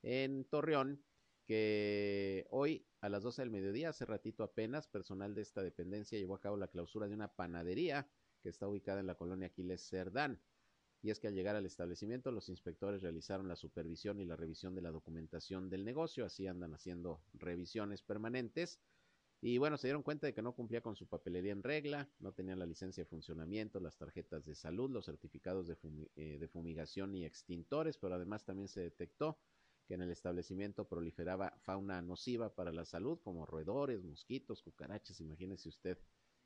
[0.04, 1.04] en Torreón,
[1.46, 6.36] que hoy a las 12 del mediodía, hace ratito apenas, personal de esta dependencia llevó
[6.36, 8.10] a cabo la clausura de una panadería
[8.42, 10.42] que está ubicada en la colonia Aquiles Cerdán.
[11.02, 14.74] Y es que al llegar al establecimiento, los inspectores realizaron la supervisión y la revisión
[14.74, 18.80] de la documentación del negocio, así andan haciendo revisiones permanentes.
[19.40, 22.34] Y bueno, se dieron cuenta de que no cumplía con su papelería en regla, no
[22.34, 25.78] tenían la licencia de funcionamiento, las tarjetas de salud, los certificados de,
[26.16, 29.38] eh, de fumigación y extintores, pero además también se detectó
[29.88, 35.70] que en el establecimiento proliferaba fauna nociva para la salud, como roedores, mosquitos, cucarachas, imagínese
[35.70, 35.98] usted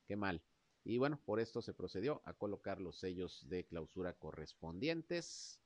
[0.05, 0.41] qué mal.
[0.83, 5.61] Y bueno, por esto se procedió a colocar los sellos de clausura correspondientes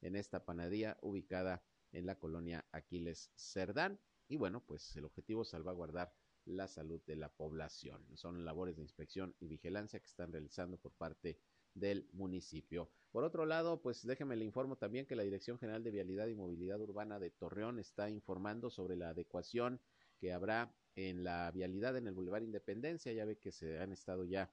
[0.00, 1.62] en esta panadería ubicada
[1.92, 4.00] en la colonia Aquiles Cerdán.
[4.28, 8.04] Y bueno, pues el objetivo es salvaguardar la salud de la población.
[8.16, 11.38] Son labores de inspección y vigilancia que están realizando por parte
[11.74, 12.90] del municipio.
[13.12, 16.34] Por otro lado, pues déjeme le informo también que la Dirección General de Vialidad y
[16.34, 19.80] Movilidad Urbana de Torreón está informando sobre la adecuación
[20.18, 23.12] que habrá en la vialidad en el Boulevard Independencia.
[23.12, 24.50] Ya ve que se han estado ya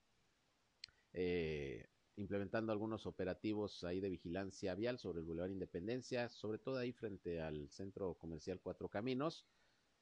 [1.13, 6.91] eh, implementando algunos operativos ahí de vigilancia vial sobre el Boulevard Independencia, sobre todo ahí
[6.91, 9.45] frente al Centro Comercial Cuatro Caminos,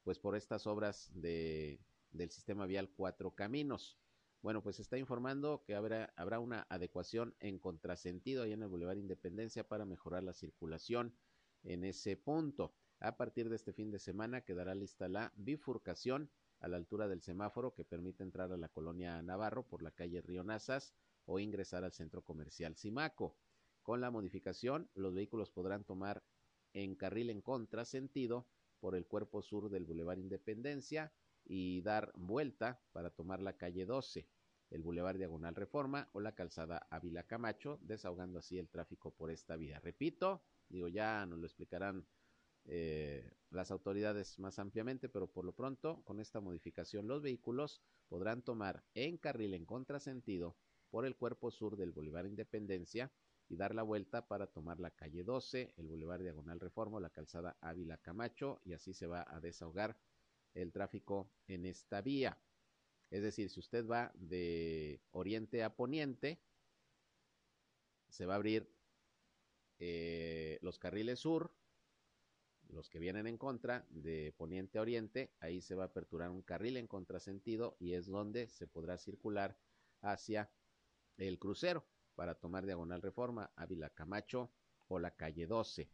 [0.02, 1.78] pues por estas obras de,
[2.10, 3.98] del sistema vial Cuatro Caminos.
[4.40, 8.96] Bueno, pues está informando que habrá, habrá una adecuación en contrasentido ahí en el Boulevard
[8.96, 11.12] Independencia para mejorar la circulación
[11.64, 12.72] en ese punto.
[13.00, 17.20] A partir de este fin de semana quedará lista la bifurcación a la altura del
[17.20, 21.84] semáforo que permite entrar a la colonia Navarro por la calle Río Nazas o ingresar
[21.84, 23.36] al centro comercial Simaco.
[23.82, 26.22] Con la modificación, los vehículos podrán tomar
[26.74, 28.46] en carril en contrasentido
[28.80, 31.12] por el cuerpo sur del Boulevard Independencia
[31.48, 34.28] y dar vuelta para tomar la calle 12,
[34.70, 39.56] el Boulevard Diagonal Reforma o la calzada Ávila Camacho, desahogando así el tráfico por esta
[39.56, 39.80] vía.
[39.80, 42.06] Repito, digo, ya nos lo explicarán
[42.66, 48.42] eh, las autoridades más ampliamente, pero por lo pronto, con esta modificación, los vehículos podrán
[48.42, 50.54] tomar en carril en contrasentido
[50.90, 53.10] por el cuerpo sur del Boulevard Independencia
[53.48, 57.56] y dar la vuelta para tomar la calle 12, el Boulevard Diagonal Reforma, la calzada
[57.62, 59.98] Ávila Camacho, y así se va a desahogar
[60.54, 62.38] el tráfico en esta vía.
[63.10, 66.40] Es decir, si usted va de oriente a poniente,
[68.08, 68.70] se va a abrir
[69.78, 71.52] eh, los carriles sur,
[72.68, 76.42] los que vienen en contra, de poniente a oriente, ahí se va a aperturar un
[76.42, 79.56] carril en contrasentido y es donde se podrá circular
[80.02, 80.50] hacia
[81.16, 84.50] el crucero para tomar diagonal reforma, Ávila Camacho
[84.88, 85.88] o la calle 12.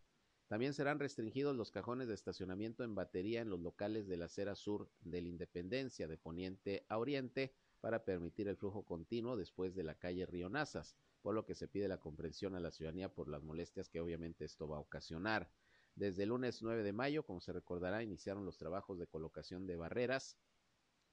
[0.46, 4.54] También serán restringidos los cajones de estacionamiento en batería en los locales de la acera
[4.54, 9.84] sur de la Independencia, de poniente a oriente, para permitir el flujo continuo después de
[9.84, 13.28] la calle Río Nazas, por lo que se pide la comprensión a la ciudadanía por
[13.28, 15.50] las molestias que obviamente esto va a ocasionar.
[15.94, 19.76] Desde el lunes 9 de mayo, como se recordará, iniciaron los trabajos de colocación de
[19.76, 20.38] barreras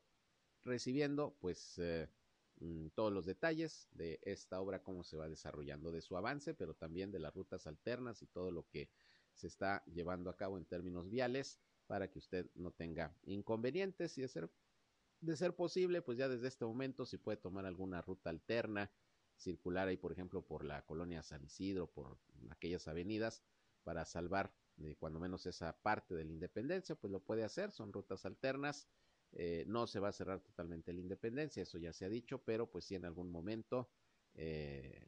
[0.63, 2.10] recibiendo pues eh,
[2.60, 6.73] mm, todos los detalles de esta obra, cómo se va desarrollando, de su avance, pero
[6.73, 8.89] también de las rutas alternas y todo lo que
[9.34, 14.17] se está llevando a cabo en términos viales para que usted no tenga inconvenientes.
[14.17, 14.49] Y de ser,
[15.21, 18.91] de ser posible, pues ya desde este momento si puede tomar alguna ruta alterna,
[19.36, 22.17] circular ahí, por ejemplo, por la colonia San Isidro, por
[22.49, 23.43] aquellas avenidas,
[23.84, 27.91] para salvar eh, cuando menos esa parte de la independencia, pues lo puede hacer, son
[27.91, 28.88] rutas alternas
[29.35, 32.69] eh, no se va a cerrar totalmente la independencia, eso ya se ha dicho, pero
[32.69, 33.89] pues si en algún momento
[34.35, 35.07] eh,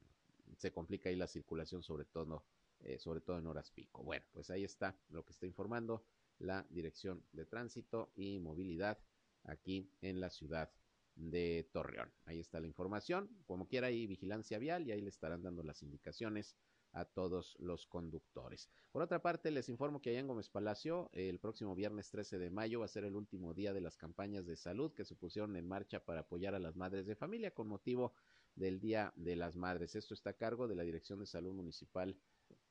[0.57, 2.43] se complica ahí la circulación, sobre todo,
[2.79, 4.03] eh, sobre todo en horas pico.
[4.03, 6.05] Bueno, pues ahí está lo que está informando
[6.39, 8.97] la Dirección de Tránsito y Movilidad
[9.43, 10.71] aquí en la ciudad
[11.15, 12.11] de Torreón.
[12.25, 13.29] Ahí está la información.
[13.45, 16.55] Como quiera, hay vigilancia vial y ahí le estarán dando las indicaciones
[16.95, 18.69] a todos los conductores.
[18.91, 22.49] Por otra parte, les informo que allá en Gómez Palacio, el próximo viernes 13 de
[22.49, 25.57] mayo va a ser el último día de las campañas de salud que se pusieron
[25.57, 28.13] en marcha para apoyar a las madres de familia con motivo
[28.55, 29.95] del Día de las Madres.
[29.95, 32.17] Esto está a cargo de la Dirección de Salud Municipal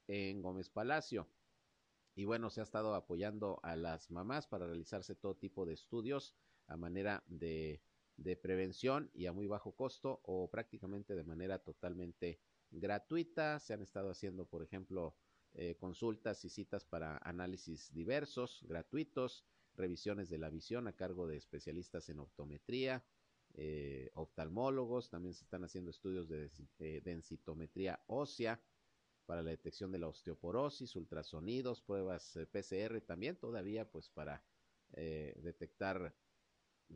[0.08, 1.28] en Gómez Palacio.
[2.14, 6.34] Y bueno, se ha estado apoyando a las mamás para realizarse todo tipo de estudios
[6.66, 7.82] a manera de,
[8.16, 12.40] de prevención y a muy bajo costo o prácticamente de manera totalmente
[12.74, 13.58] gratuita.
[13.60, 15.16] Se han estado haciendo, por ejemplo,
[15.54, 19.44] eh, consultas y citas para análisis diversos, gratuitos,
[19.76, 23.04] revisiones de la visión a cargo de especialistas en optometría,
[23.54, 26.50] eh, oftalmólogos, también se están haciendo estudios de
[27.04, 28.60] densitometría ósea
[29.26, 34.42] para la detección de la osteoporosis, ultrasonidos, pruebas eh, PCR también todavía pues para
[34.92, 36.14] eh, detectar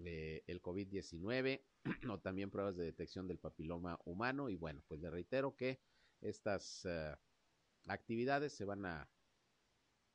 [0.04, 1.60] eh, el COVID-19
[2.10, 5.80] o también pruebas de detección del papiloma humano y bueno pues le reitero que
[6.20, 6.86] estas
[7.86, 9.08] actividades se van a,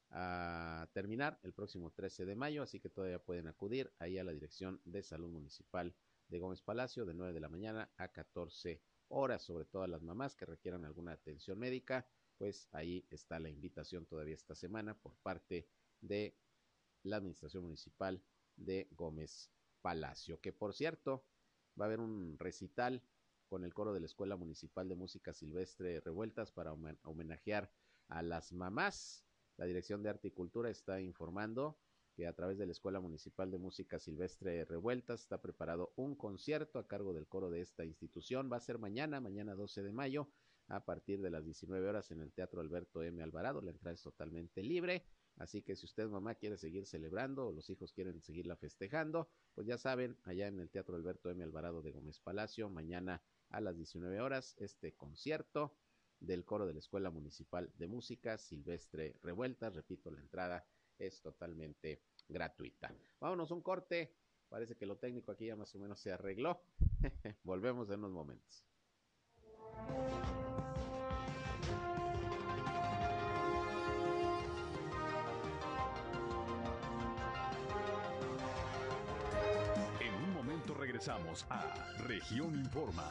[0.09, 4.33] a terminar el próximo 13 de mayo así que todavía pueden acudir ahí a la
[4.33, 5.95] dirección de salud municipal
[6.27, 10.01] de Gómez Palacio de 9 de la mañana a 14 horas, sobre todo a las
[10.01, 15.15] mamás que requieran alguna atención médica, pues ahí está la invitación todavía esta semana por
[15.17, 15.67] parte
[16.01, 16.35] de
[17.03, 18.21] la Administración Municipal
[18.55, 19.51] de Gómez
[19.83, 21.25] Palacio, que por cierto
[21.79, 23.03] va a haber un recital
[23.47, 27.71] con el coro de la Escuela Municipal de Música Silvestre Revueltas para homenajear
[28.07, 29.25] a las mamás.
[29.57, 31.77] La Dirección de Arte y Cultura está informando
[32.15, 36.79] que a través de la Escuela Municipal de Música Silvestre Revueltas está preparado un concierto
[36.79, 38.49] a cargo del coro de esta institución.
[38.51, 40.29] Va a ser mañana, mañana 12 de mayo,
[40.67, 43.21] a partir de las 19 horas en el Teatro Alberto M.
[43.21, 43.61] Alvarado.
[43.61, 45.05] La entrada es totalmente libre.
[45.37, 49.67] Así que si usted, mamá, quiere seguir celebrando o los hijos quieren seguirla festejando, pues
[49.67, 51.43] ya saben, allá en el Teatro Alberto M.
[51.43, 55.75] Alvarado de Gómez Palacio, mañana a las 19 horas, este concierto
[56.19, 59.75] del coro de la Escuela Municipal de Música Silvestre Revueltas.
[59.75, 60.65] Repito, la entrada
[60.97, 62.93] es totalmente gratuita.
[63.19, 64.15] Vámonos un corte.
[64.49, 66.61] Parece que lo técnico aquí ya más o menos se arregló.
[67.43, 68.63] Volvemos en unos momentos.
[81.05, 81.65] Regresamos a
[82.07, 83.03] Región Informa.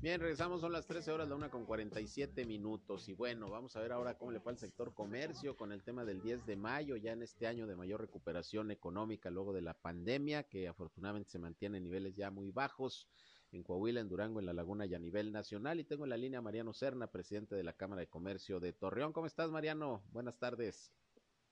[0.00, 3.08] Bien, regresamos, son las 13 horas, la una con 47 minutos.
[3.08, 6.04] Y bueno, vamos a ver ahora cómo le fue al sector comercio con el tema
[6.04, 9.74] del 10 de mayo, ya en este año de mayor recuperación económica luego de la
[9.74, 13.06] pandemia, que afortunadamente se mantiene en niveles ya muy bajos
[13.54, 15.80] en Coahuila, en Durango, en La Laguna y a nivel nacional.
[15.80, 19.12] Y tengo en la línea Mariano Serna, presidente de la Cámara de Comercio de Torreón.
[19.12, 20.02] ¿Cómo estás, Mariano?
[20.12, 20.92] Buenas tardes.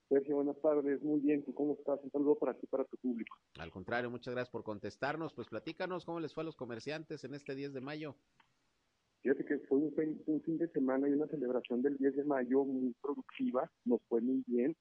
[0.09, 1.01] Sergio, buenas tardes.
[1.01, 1.41] Muy bien.
[1.53, 1.99] ¿Cómo estás?
[2.03, 3.37] Un saludo para ti, para tu público.
[3.59, 5.33] Al contrario, muchas gracias por contestarnos.
[5.33, 8.15] Pues platícanos cómo les fue a los comerciantes en este 10 de mayo.
[9.23, 12.93] Fíjate que fue un, fin de semana y una celebración del 10 de mayo muy
[13.01, 14.75] productiva, nos fue muy bien,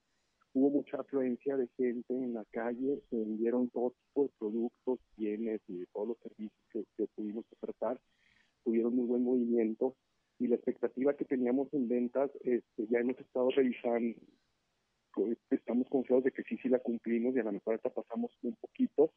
[0.54, 5.60] hubo mucha afluencia de gente en la calle, se vendieron todo tipo de productos, bienes
[5.68, 7.98] y todos los servicios que, pudimos ofertar,
[8.64, 9.96] tuvieron muy buen movimiento
[10.38, 14.18] y la expectativa que teníamos en ventas, este, ya hemos estado revisando,
[15.14, 18.36] pues, estamos confiados de que sí, sí la cumplimos y a lo mejor hasta pasamos
[18.42, 19.12] un poquito,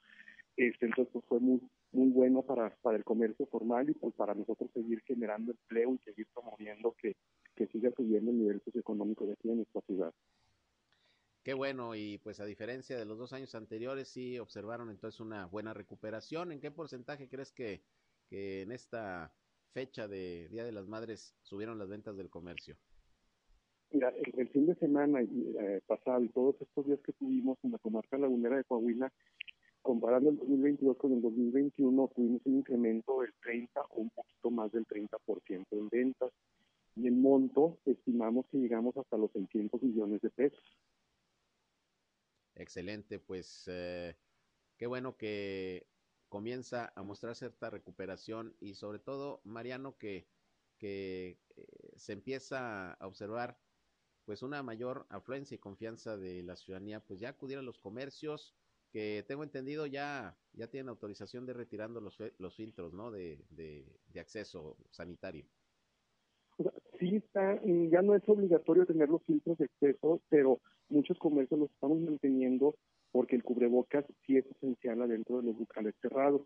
[0.55, 1.59] este, entonces pues, fue muy,
[1.91, 5.97] muy bueno para, para el comercio formal y pues para nosotros seguir generando empleo y
[5.99, 7.15] seguir promoviendo que,
[7.55, 10.13] que siga subiendo el nivel socioeconómico de aquí en nuestra ciudad.
[11.45, 15.45] Qué bueno, y pues a diferencia de los dos años anteriores, sí observaron entonces una
[15.45, 16.51] buena recuperación.
[16.51, 17.83] ¿En qué porcentaje crees que,
[18.27, 19.31] que en esta
[19.71, 22.75] fecha de Día de las Madres subieron las ventas del comercio?
[23.91, 27.77] Mira, el, fin de semana eh, pasado y todos estos días que tuvimos en la
[27.77, 29.13] comarca lagunera de Coahuila,
[29.83, 34.71] comparando el 2022 con el 2021, tuvimos un incremento del 30 o un poquito más
[34.71, 36.31] del 30% en ventas.
[36.95, 40.63] Y en monto, estimamos que llegamos hasta los 600 millones de pesos.
[42.55, 44.15] Excelente, pues eh,
[44.77, 45.87] qué bueno que
[46.29, 50.27] comienza a mostrar cierta recuperación y sobre todo, Mariano, que,
[50.77, 53.59] que eh, se empieza a observar
[54.25, 58.55] pues una mayor afluencia y confianza de la ciudadanía, pues ya acudir a los comercios,
[58.91, 63.11] que tengo entendido ya, ya tienen autorización de retirando los, los filtros, ¿no?
[63.11, 63.85] De, de,
[64.19, 65.45] acceso sanitario.
[66.97, 67.59] Sí está,
[67.91, 72.75] ya no es obligatorio tener los filtros de acceso, pero muchos comercios los estamos manteniendo
[73.11, 76.41] porque el cubrebocas sí es esencial adentro de los locales cerrados.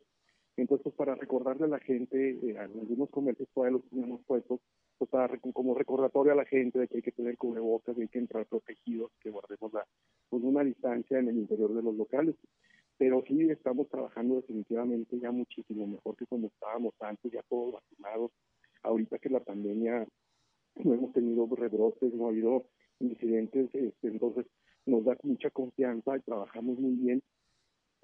[0.55, 4.59] Entonces, pues, para recordarle a la gente, eh, algunos comercios todavía los tenemos puestos,
[4.97, 8.19] pues para, como recordatorio a la gente de que hay que tener cubrebocas, hay que
[8.19, 9.85] entrar protegidos, que guardemos la,
[10.29, 12.35] pues una distancia en el interior de los locales.
[12.97, 18.31] Pero sí estamos trabajando definitivamente ya muchísimo mejor que como estábamos antes, ya todos vacunados.
[18.83, 20.05] Ahorita que la pandemia
[20.75, 22.65] no hemos tenido rebrotes, no ha habido
[22.99, 24.45] incidentes, este, entonces
[24.85, 27.23] nos da mucha confianza y trabajamos muy bien.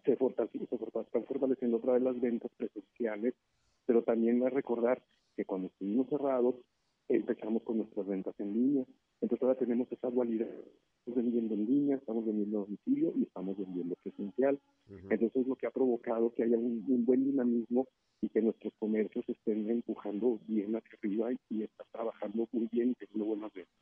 [0.06, 3.34] Se, fortalece, se están fortaleciendo otra vez las ventas presenciales,
[3.86, 5.02] pero también a recordar
[5.36, 6.56] que cuando estuvimos cerrados,
[7.08, 8.86] empezamos con nuestras ventas en línea.
[9.22, 10.50] Entonces ahora tenemos esa dualidad.
[11.00, 14.60] Estamos vendiendo en línea, estamos vendiendo a domicilio y estamos vendiendo presencial.
[14.90, 17.88] Entonces es lo que ha provocado que haya un, buen dinamismo
[18.22, 22.92] y que nuestros comercios estén empujando bien hacia arriba y, y está trabajando muy bien
[22.92, 23.76] y teniendo buenas ventas.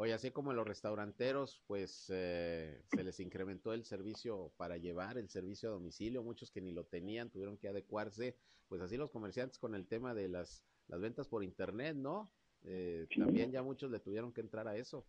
[0.00, 5.28] Oye, así como los restauranteros, pues eh, se les incrementó el servicio para llevar, el
[5.28, 8.36] servicio a domicilio, muchos que ni lo tenían tuvieron que adecuarse,
[8.68, 12.30] pues así los comerciantes con el tema de las, las ventas por internet, ¿no?
[12.62, 15.04] Eh, también ya muchos le tuvieron que entrar a eso.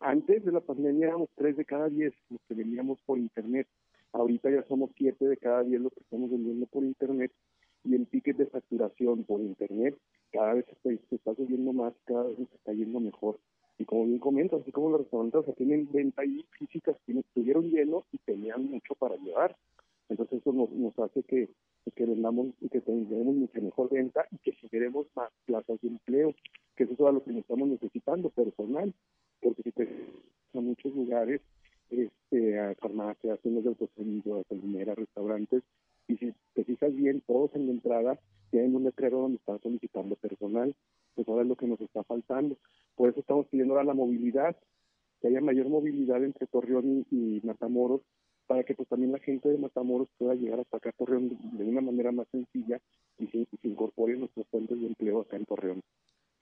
[0.00, 3.68] Antes de la pandemia éramos tres de cada diez los que vendíamos por internet.
[4.12, 7.30] Ahorita ya somos siete de cada diez los que estamos vendiendo por internet
[7.84, 9.98] y el ticket de facturación por internet
[10.32, 13.38] cada vez se, se está subiendo más, cada vez se está yendo mejor.
[13.78, 18.18] Y como bien comentas, así como los restaurantes tienen venta ahí físicas, estuvieron llenos y
[18.18, 19.56] tenían mucho para llevar.
[20.08, 21.50] Entonces eso nos, nos hace que,
[21.94, 26.34] que vendamos y que tengamos mucha mejor venta y que generemos más plazas de empleo,
[26.76, 28.94] que eso es todo lo que estamos necesitando, personal,
[29.40, 29.88] porque si te
[30.54, 31.40] a muchos lugares,
[31.90, 35.62] este, a farmacias, tiendas de autoservicio, gasolineras, restaurantes,
[36.08, 38.18] y si te fijas bien, todos en la entrada
[38.50, 40.74] tienen un letrero donde están solicitando personal,
[41.14, 42.56] pues ahora es lo que nos está faltando.
[42.94, 44.56] Por eso estamos pidiendo ahora la movilidad,
[45.20, 48.02] que haya mayor movilidad entre Torreón y, Matamoros,
[48.46, 51.64] para que pues también la gente de Matamoros pueda llegar hasta acá a Torreón de,
[51.64, 52.80] una manera más sencilla
[53.18, 55.82] y se, y se incorpore nuestros fuentes de empleo acá en Torreón.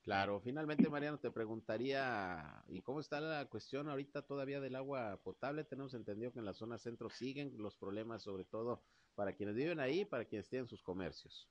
[0.04, 5.64] Claro, finalmente Mariano te preguntaría, ¿y cómo está la cuestión ahorita todavía del agua potable?
[5.64, 8.82] Tenemos entendido que en la zona centro siguen los problemas, sobre todo
[9.14, 11.48] para quienes viven ahí, para quienes tienen sus comercios.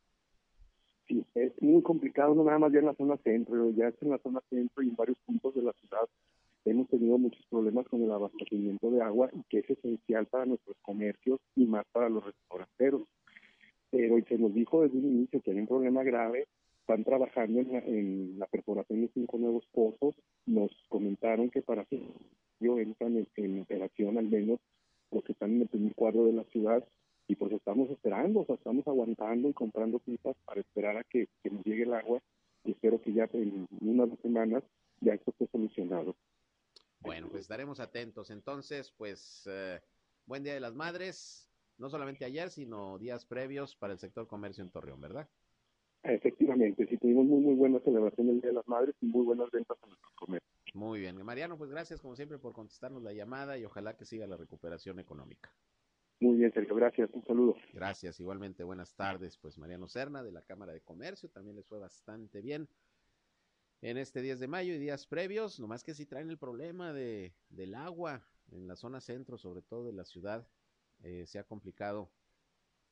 [1.07, 4.11] Sí, es muy complicado, no nada más ya en la zona centro, ya es en
[4.11, 6.07] la zona centro y en varios puntos de la ciudad
[6.65, 10.77] hemos tenido muchos problemas con el abastecimiento de agua y que es esencial para nuestros
[10.83, 13.01] comercios y más para los restauranteros.
[13.89, 16.47] Pero se nos dijo desde un inicio que hay un problema grave
[16.83, 20.15] están trabajando en la, perforación de cinco nuevos pozos.
[20.45, 22.03] Nos comentaron que para que
[22.59, 24.59] entran en, operación al menos
[25.11, 26.85] los que están en el primer cuadro de la ciudad
[27.27, 31.27] y pues estamos esperando, o sea, estamos aguantando y comprando pipas para esperar a que,
[31.63, 32.21] llegue el agua
[32.65, 34.63] y espero que ya en unas dos semanas
[34.99, 36.15] ya esto esté solucionado.
[36.99, 38.29] Bueno, pues estaremos atentos.
[38.29, 39.79] Entonces, pues, eh,
[40.25, 44.63] buen Día de las Madres, no solamente ayer, sino días previos para el sector comercio
[44.63, 45.29] en Torreón, ¿verdad?
[46.03, 49.49] Efectivamente, sí tuvimos muy, muy buena celebración del Día de las Madres y muy buenas
[49.51, 50.53] ventas en nuestros comercios.
[50.73, 54.27] Muy bien, Mariano, pues gracias como siempre por contestarnos la llamada y ojalá que siga
[54.27, 55.49] la recuperación económica.
[56.19, 57.55] Muy bien, Sergio, gracias, un saludo.
[57.73, 59.37] Gracias, igualmente, buenas tardes.
[59.37, 62.67] Pues Mariano Serna de la Cámara de Comercio también les fue bastante bien
[63.81, 67.33] en este 10 de mayo y días previos, nomás que si traen el problema de,
[67.49, 70.47] del agua en la zona centro, sobre todo de la ciudad,
[71.01, 72.09] eh, se ha complicado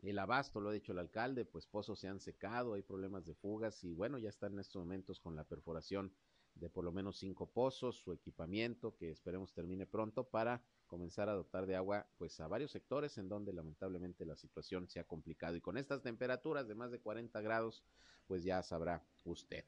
[0.10, 3.36] el abasto, lo ha dicho el alcalde, pues pozos se han secado, hay problemas de
[3.36, 6.14] fugas y bueno, ya están en estos momentos con la perforación
[6.56, 11.34] de por lo menos cinco pozos, su equipamiento que esperemos termine pronto para comenzar a
[11.34, 15.56] dotar de agua pues a varios sectores en donde lamentablemente la situación se ha complicado
[15.56, 17.84] y con estas temperaturas de más de 40 grados
[18.28, 19.64] pues ya sabrá usted.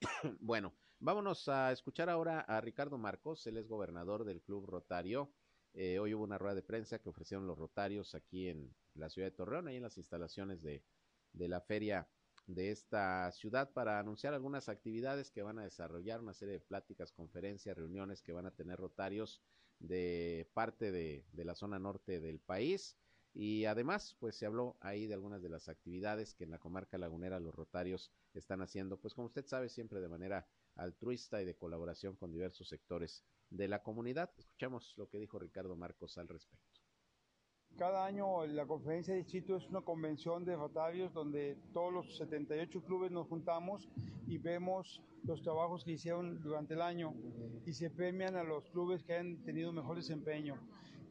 [0.40, 5.30] bueno, vámonos a escuchar ahora a Ricardo Marcos, él es gobernador del Club Rotario
[5.78, 9.28] eh, hoy hubo una rueda de prensa que ofrecieron los Rotarios aquí en la ciudad
[9.28, 10.84] de Torreón, ahí en las instalaciones de,
[11.32, 12.08] de la feria
[12.46, 17.12] de esta ciudad para anunciar algunas actividades que van a desarrollar, una serie de pláticas,
[17.12, 19.42] conferencias, reuniones que van a tener Rotarios
[19.78, 22.96] de parte de, de la zona norte del país.
[23.34, 26.96] Y además, pues se habló ahí de algunas de las actividades que en la comarca
[26.96, 31.56] lagunera los Rotarios están haciendo, pues como usted sabe, siempre de manera altruista y de
[31.56, 34.30] colaboración con diversos sectores de la comunidad.
[34.38, 36.75] Escuchamos lo que dijo Ricardo Marcos al respecto.
[37.78, 42.82] Cada año la conferencia de distrito es una convención de rotarios donde todos los 78
[42.82, 43.86] clubes nos juntamos
[44.26, 47.12] y vemos los trabajos que hicieron durante el año
[47.66, 50.56] y se premian a los clubes que han tenido mejor desempeño.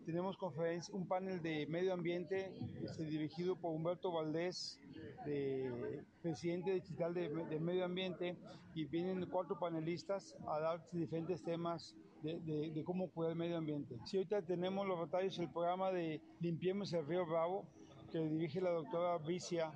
[0.08, 2.52] Tenemos conferencia, un panel de medio ambiente
[2.84, 4.80] este, dirigido por Humberto Valdés,
[5.24, 8.38] de presidente digital de, de medio ambiente,
[8.74, 13.98] y vienen cuatro panelistas a dar diferentes temas de, cómo cuidar el medio ambiente.
[14.06, 17.66] Si ahorita tenemos los batallos, el programa de Limpiemos el Río Bravo,
[18.12, 19.72] que dirige la doctora Vicia,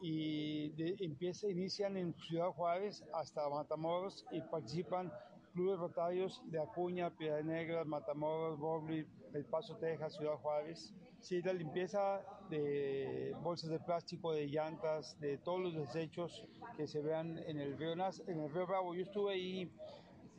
[0.00, 0.72] y
[1.04, 5.12] empieza, inician en Ciudad Juárez hasta Matamoros y participan
[5.52, 9.04] clubes rotarios de Acuña, Piedra Negra, Matamoros, Bobli,
[9.34, 10.94] El Paso, Texas, Ciudad Juárez.
[11.20, 16.46] Sí, la limpieza de bolsas de plástico, de llantas, de todos los desechos
[16.76, 18.94] que se vean en el río, en el río Bravo.
[18.94, 19.72] Yo estuve ahí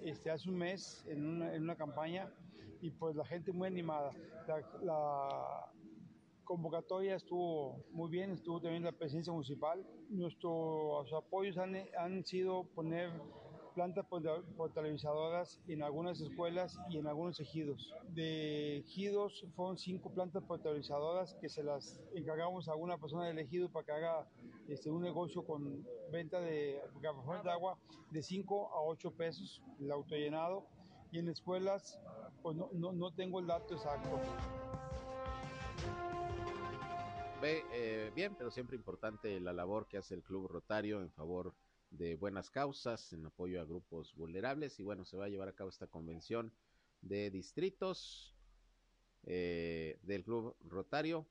[0.04, 2.32] este, hace un mes en una, en una campaña
[2.82, 4.12] y pues la gente muy animada.
[4.82, 5.72] La,
[6.44, 9.86] convocatoria estuvo muy bien, estuvo también la presencia municipal.
[10.10, 13.12] Nuestros apoyos han, han sido poner
[13.76, 14.06] plantas
[14.58, 17.94] potabilizadoras en algunas escuelas y en algunos ejidos.
[18.10, 23.70] De ejidos fueron cinco plantas potabilizadoras que se las encargamos a una persona del ejido
[23.70, 24.28] para que haga
[24.70, 27.78] este, un negocio con venta de garrafones de agua
[28.12, 30.68] de 5 a 8 pesos el autollenado
[31.12, 32.00] y en escuelas
[32.42, 34.20] pues no, no, no tengo el dato exacto.
[37.42, 41.56] Ve, eh, bien, pero siempre importante la labor que hace el Club Rotario en favor
[41.90, 44.80] de buenas causas, en apoyo a grupos vulnerables.
[44.80, 46.54] Y bueno, se va a llevar a cabo esta convención
[47.02, 48.36] de distritos
[49.24, 51.26] eh, del Club Rotario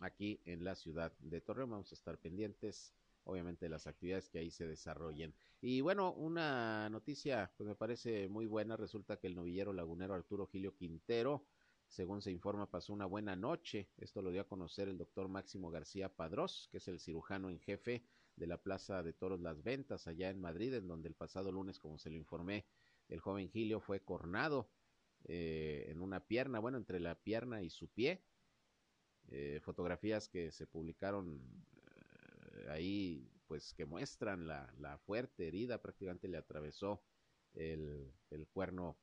[0.00, 1.70] aquí en la ciudad de Torreón.
[1.70, 2.94] Vamos a estar pendientes,
[3.24, 5.34] obviamente, de las actividades que ahí se desarrollen.
[5.60, 8.76] Y bueno, una noticia pues me parece muy buena.
[8.76, 11.44] Resulta que el novillero lagunero Arturo Gilio Quintero,
[11.86, 13.88] según se informa, pasó una buena noche.
[13.98, 17.58] Esto lo dio a conocer el doctor Máximo García Padrós, que es el cirujano en
[17.60, 18.04] jefe
[18.36, 21.78] de la Plaza de Toros Las Ventas, allá en Madrid, en donde el pasado lunes,
[21.78, 22.66] como se lo informé,
[23.08, 24.68] el joven Gilio fue cornado
[25.24, 28.22] eh, en una pierna, bueno, entre la pierna y su pie.
[29.30, 31.40] Eh, fotografías que se publicaron
[31.84, 37.02] eh, ahí, pues que muestran la, la, fuerte herida, prácticamente le atravesó
[37.54, 38.96] el, el cuerno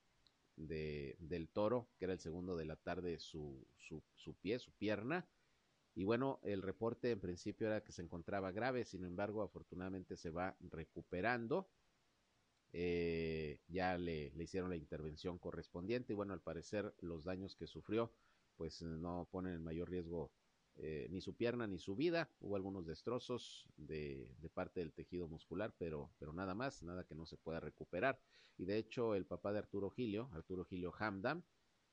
[0.55, 4.71] de, del toro, que era el segundo de la tarde, su, su, su pie, su
[4.71, 5.27] pierna.
[5.93, 10.29] Y bueno, el reporte en principio era que se encontraba grave, sin embargo, afortunadamente se
[10.29, 11.69] va recuperando.
[12.73, 17.67] Eh, ya le, le, hicieron la intervención correspondiente y bueno, al parecer los daños que
[17.67, 18.11] sufrió
[18.57, 20.31] pues no ponen en mayor riesgo
[20.77, 22.29] eh, ni su pierna ni su vida.
[22.39, 27.25] Hubo algunos destrozos de, parte del tejido muscular, pero, pero nada más, nada que no
[27.25, 28.19] se pueda recuperar.
[28.57, 31.43] Y de hecho el papá de Arturo Gilio, Arturo Gilio Hamdam,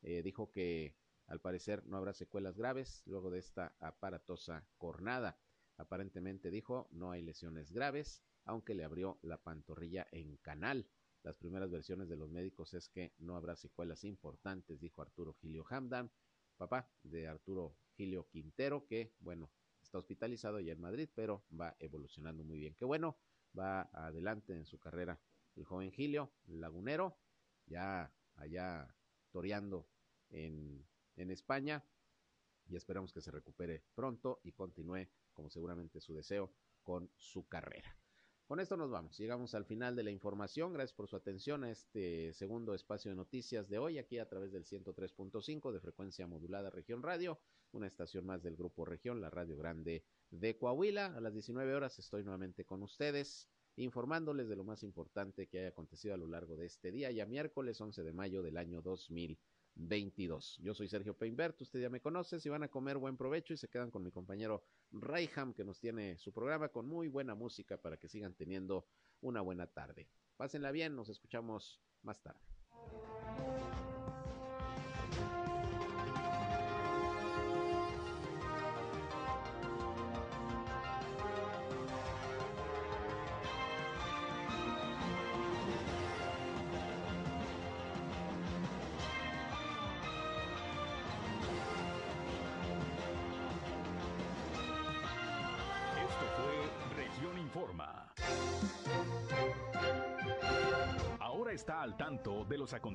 [0.03, 0.97] eh, dijo que
[1.27, 5.39] al parecer no habrá secuelas graves luego de esta aparatosa cornada.
[5.77, 10.89] Aparentemente dijo no hay lesiones graves, aunque le abrió la pantorrilla en canal.
[11.23, 15.65] Las primeras versiones de los médicos es que no habrá secuelas importantes, dijo Arturo Gilio
[15.71, 16.11] Hamdan,
[16.63, 19.51] papá de Arturo Gilio Quintero, que, bueno,
[19.83, 22.77] está hospitalizado ya en Madrid, pero va evolucionando muy bien.
[22.77, 23.19] Qué bueno,
[23.59, 25.21] va adelante en su carrera
[25.57, 27.19] el joven Gilio, lagunero,
[27.67, 28.95] ya allá
[29.33, 29.89] toreando
[30.31, 30.87] en,
[31.17, 31.85] en España,
[32.69, 36.55] y esperamos que se recupere pronto y continúe, como seguramente su deseo,
[36.85, 38.02] con su carrera.
[38.47, 40.73] Con esto nos vamos, llegamos al final de la información.
[40.73, 44.53] Gracias por su atención a este segundo espacio de noticias de hoy, aquí a través
[44.53, 47.39] del 103.5 de frecuencia modulada Región Radio,
[47.71, 51.15] una estación más del Grupo Región, la Radio Grande de Coahuila.
[51.17, 55.69] A las 19 horas estoy nuevamente con ustedes, informándoles de lo más importante que haya
[55.69, 58.83] acontecido a lo largo de este día, ya miércoles 11 de mayo del año
[59.75, 60.59] 2022.
[60.63, 63.57] Yo soy Sergio Peinbert, usted ya me conoce, si van a comer buen provecho y
[63.57, 67.77] se quedan con mi compañero Rayham que nos tiene su programa con muy buena música
[67.77, 68.87] para que sigan teniendo
[69.21, 70.09] una buena tarde.
[70.37, 72.41] Pásenla bien, nos escuchamos más tarde.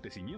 [0.08, 0.28] Acontecimientos.